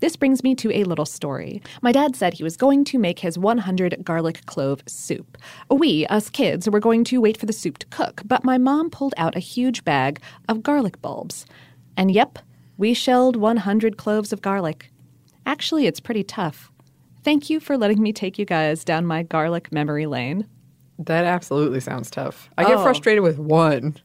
This 0.00 0.16
brings 0.16 0.42
me 0.42 0.56
to 0.56 0.76
a 0.76 0.82
little 0.82 1.06
story. 1.06 1.62
My 1.80 1.92
dad 1.92 2.16
said 2.16 2.34
he 2.34 2.42
was 2.42 2.56
going 2.56 2.84
to 2.86 2.98
make 2.98 3.20
his 3.20 3.38
100 3.38 4.02
garlic 4.02 4.44
clove 4.46 4.82
soup. 4.86 5.38
We, 5.70 6.06
us 6.06 6.28
kids, 6.28 6.68
were 6.68 6.80
going 6.80 7.04
to 7.04 7.20
wait 7.20 7.36
for 7.36 7.46
the 7.46 7.52
soup 7.52 7.78
to 7.78 7.86
cook, 7.86 8.20
but 8.24 8.42
my 8.42 8.58
mom 8.58 8.90
pulled 8.90 9.14
out 9.16 9.36
a 9.36 9.40
huge 9.40 9.84
bag 9.84 10.20
of 10.48 10.64
garlic 10.64 11.00
bulbs. 11.00 11.46
And 11.96 12.10
yep, 12.10 12.40
we 12.76 12.94
shelled 12.94 13.36
100 13.36 13.96
cloves 13.96 14.32
of 14.32 14.42
garlic. 14.42 14.90
Actually, 15.46 15.86
it's 15.86 16.00
pretty 16.00 16.24
tough. 16.24 16.71
Thank 17.24 17.48
you 17.50 17.60
for 17.60 17.76
letting 17.78 18.02
me 18.02 18.12
take 18.12 18.38
you 18.38 18.44
guys 18.44 18.84
down 18.84 19.06
my 19.06 19.22
garlic 19.22 19.70
memory 19.72 20.06
lane. 20.06 20.46
That 20.98 21.24
absolutely 21.24 21.80
sounds 21.80 22.10
tough. 22.10 22.50
I 22.58 22.64
get 22.64 22.76
Oh. 22.78 22.82
frustrated 22.82 23.22
with 23.22 23.38
one. 23.38 23.96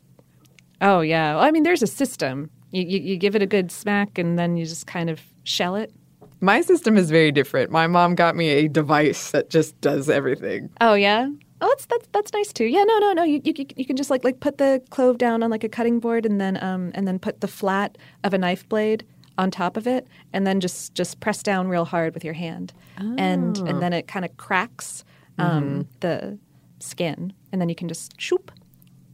Oh, 0.82 1.02
yeah. 1.02 1.36
Well, 1.36 1.44
I 1.44 1.52
mean, 1.52 1.64
there's 1.64 1.82
a 1.82 1.88
system. 1.88 2.50
You, 2.72 2.84
you, 2.84 3.00
you 3.00 3.18
give 3.18 3.36
it 3.36 3.42
a 3.42 3.48
good 3.48 3.72
smack 3.72 4.18
and 4.18 4.38
then 4.38 4.58
you 4.58 4.66
just 4.66 4.86
kind 4.88 5.10
of 5.10 5.20
shell 5.44 5.76
it. 5.76 5.92
My 6.40 6.62
system 6.62 6.98
is 6.98 7.10
very 7.10 7.32
different. 7.32 7.72
My 7.72 7.88
mom 7.88 8.14
got 8.14 8.36
me 8.36 8.50
a 8.50 8.68
device 8.68 9.32
that 9.32 9.50
just 9.50 9.80
does 9.82 10.10
everything. 10.10 10.70
Oh 10.82 10.94
yeah. 10.94 11.30
Oh, 11.62 11.68
that's 11.70 11.88
that's 11.88 12.08
that's 12.12 12.34
nice 12.34 12.54
too. 12.54 12.66
Yeah, 12.66 12.84
no, 12.84 13.00
no, 13.00 13.14
no. 13.14 13.24
You, 13.24 13.42
you 13.44 13.54
you 13.76 13.86
can 13.86 13.96
just 13.96 14.12
like 14.12 14.24
like 14.24 14.40
put 14.40 14.60
the 14.60 14.80
clove 14.92 15.18
down 15.18 15.42
on 15.42 15.50
like 15.50 15.64
a 15.64 15.70
cutting 15.70 16.00
board 16.00 16.28
and 16.28 16.40
then 16.40 16.62
um 16.64 16.92
and 16.94 17.08
then 17.08 17.18
put 17.18 17.42
the 17.42 17.48
flat 17.48 17.98
of 18.24 18.36
a 18.36 18.38
knife 18.38 18.70
blade 18.70 19.04
on 19.40 19.50
top 19.50 19.78
of 19.78 19.88
it 19.88 20.06
and 20.34 20.46
then 20.46 20.60
just 20.60 20.94
just 20.94 21.20
press 21.20 21.42
down 21.42 21.68
real 21.68 21.86
hard 21.86 22.14
with 22.14 22.24
your 22.24 22.36
hand 22.36 22.72
and 22.72 22.87
Oh. 23.00 23.16
and 23.18 23.56
then 23.82 23.94
it 23.94 24.08
kind 24.08 24.26
of 24.26 24.36
cracks 24.38 25.04
um 25.38 25.88
the 26.00 26.38
skin 26.80 27.34
and 27.52 27.62
then 27.62 27.70
you 27.70 27.76
can 27.76 27.88
just 27.88 28.20
shoop. 28.20 28.52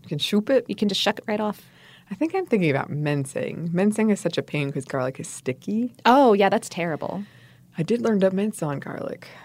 You 0.04 0.10
can 0.10 0.20
shoop 0.20 0.50
it. 0.50 0.66
You 0.68 0.76
can 0.76 0.90
just 0.90 1.00
shuck 1.02 1.20
it 1.20 1.26
right 1.28 1.40
off. 1.40 1.62
I 2.12 2.16
think 2.16 2.36
I'm 2.36 2.46
thinking 2.46 2.70
about 2.70 2.90
mensing. 2.90 3.70
Mensing 3.74 4.10
is 4.12 4.20
such 4.20 4.38
a 4.38 4.44
pain 4.44 4.68
because 4.68 4.86
garlic 4.86 5.20
is 5.20 5.28
sticky. 5.28 5.94
Oh 6.06 6.34
yeah, 6.34 6.50
that's 6.50 6.70
terrible. 6.70 7.24
I 7.78 7.84
did 7.84 8.02
learn 8.02 8.20
to 8.20 8.32
mince 8.32 8.62
on 8.62 8.80
garlic. 8.80 9.28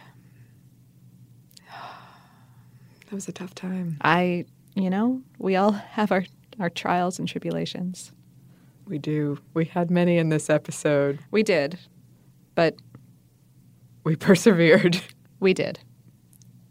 That 3.07 3.15
was 3.15 3.27
a 3.29 3.33
tough 3.33 3.55
time. 3.55 3.97
I 4.03 4.45
you 4.75 4.91
know 4.91 5.23
we 5.39 5.57
all 5.57 5.73
have 5.73 6.13
our 6.13 6.25
our 6.61 6.69
trials 6.71 7.19
and 7.19 7.27
tribulations. 7.27 8.13
We 8.87 8.99
do. 8.99 9.39
We 9.55 9.65
had 9.67 9.91
many 9.91 10.19
in 10.19 10.29
this 10.29 10.51
episode. 10.51 11.19
We 11.31 11.43
did, 11.43 11.79
but 12.55 12.77
We 14.09 14.17
persevered. 14.29 15.01
we 15.39 15.53
did. 15.53 15.79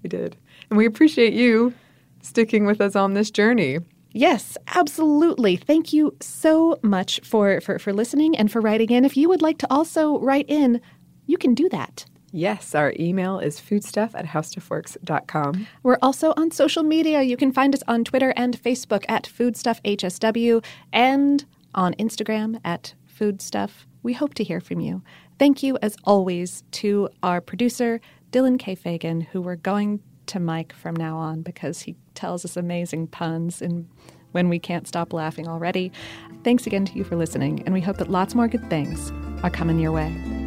We 0.03 0.09
did. 0.09 0.35
And 0.69 0.77
we 0.77 0.85
appreciate 0.85 1.33
you 1.33 1.73
sticking 2.21 2.65
with 2.65 2.81
us 2.81 2.95
on 2.95 3.13
this 3.13 3.31
journey. 3.31 3.77
Yes, 4.11 4.57
absolutely. 4.73 5.55
Thank 5.55 5.93
you 5.93 6.15
so 6.19 6.79
much 6.81 7.19
for, 7.23 7.61
for, 7.61 7.77
for 7.77 7.93
listening 7.93 8.35
and 8.35 8.51
for 8.51 8.59
writing 8.59 8.89
in. 8.89 9.05
If 9.05 9.15
you 9.15 9.29
would 9.29 9.43
like 9.43 9.59
to 9.59 9.67
also 9.69 10.17
write 10.19 10.45
in 10.47 10.81
you 11.27 11.37
can 11.37 11.53
do 11.53 11.69
that. 11.69 12.05
Yes, 12.31 12.73
our 12.73 12.93
email 12.99 13.37
is 13.39 13.59
foodstuff 13.59 14.15
at 14.15 14.25
howstuffworks.com. 14.25 15.67
We're 15.83 15.99
also 16.01 16.33
on 16.35 16.51
social 16.51 16.83
media. 16.83 17.21
You 17.21 17.37
can 17.37 17.51
find 17.51 17.75
us 17.75 17.83
on 17.87 18.03
Twitter 18.03 18.33
and 18.35 18.61
Facebook 18.61 19.05
at 19.07 19.23
FoodstuffHSW 19.23 20.63
and 20.91 21.45
on 21.75 21.93
Instagram 21.95 22.59
at 22.65 22.95
Foodstuff. 23.05 23.85
We 24.03 24.13
hope 24.13 24.33
to 24.35 24.43
hear 24.43 24.59
from 24.59 24.79
you. 24.79 25.03
Thank 25.39 25.61
you, 25.61 25.77
as 25.81 25.95
always, 26.03 26.63
to 26.71 27.09
our 27.21 27.41
producer, 27.41 28.01
Dylan 28.31 28.57
K. 28.57 28.75
Fagan, 28.75 29.21
who 29.21 29.41
we're 29.41 29.55
going 29.55 30.01
to 30.27 30.39
Mike 30.39 30.73
from 30.73 30.95
now 30.95 31.17
on 31.17 31.41
because 31.41 31.81
he 31.81 31.95
tells 32.15 32.43
us 32.43 32.57
amazing 32.57 33.07
puns 33.07 33.61
and 33.61 33.87
when 34.31 34.49
we 34.49 34.59
can't 34.59 34.87
stop 34.87 35.13
laughing 35.13 35.47
already. 35.47 35.91
Thanks 36.43 36.67
again 36.67 36.85
to 36.85 36.93
you 36.93 37.03
for 37.03 37.15
listening, 37.15 37.63
and 37.65 37.73
we 37.73 37.81
hope 37.81 37.97
that 37.97 38.09
lots 38.09 38.35
more 38.35 38.47
good 38.47 38.67
things 38.69 39.11
are 39.43 39.49
coming 39.49 39.79
your 39.79 39.91
way. 39.91 40.46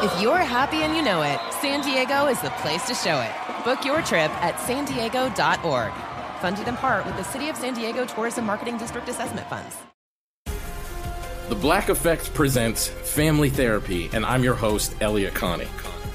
If 0.00 0.20
you're 0.20 0.38
happy 0.38 0.78
and 0.78 0.96
you 0.96 1.02
know 1.02 1.22
it, 1.22 1.38
San 1.60 1.80
Diego 1.82 2.26
is 2.26 2.40
the 2.40 2.50
place 2.62 2.84
to 2.88 2.94
show 2.94 3.20
it. 3.20 3.32
Book 3.64 3.84
your 3.84 4.02
trip 4.02 4.30
at 4.42 4.58
san 4.60 4.84
diego.org. 4.84 5.92
Funded 6.40 6.66
in 6.66 6.76
part 6.76 7.06
with 7.06 7.16
the 7.16 7.22
City 7.22 7.48
of 7.48 7.56
San 7.56 7.74
Diego 7.74 8.04
Tourism 8.04 8.44
Marketing 8.44 8.76
District 8.76 9.08
Assessment 9.08 9.46
Funds. 9.48 9.76
The 11.48 11.54
Black 11.54 11.88
Effect 11.88 12.32
presents 12.34 12.88
Family 12.88 13.50
Therapy, 13.50 14.10
and 14.12 14.24
I'm 14.24 14.42
your 14.42 14.54
host, 14.54 14.94
Elliott 15.00 15.34
Connie. 15.34 15.68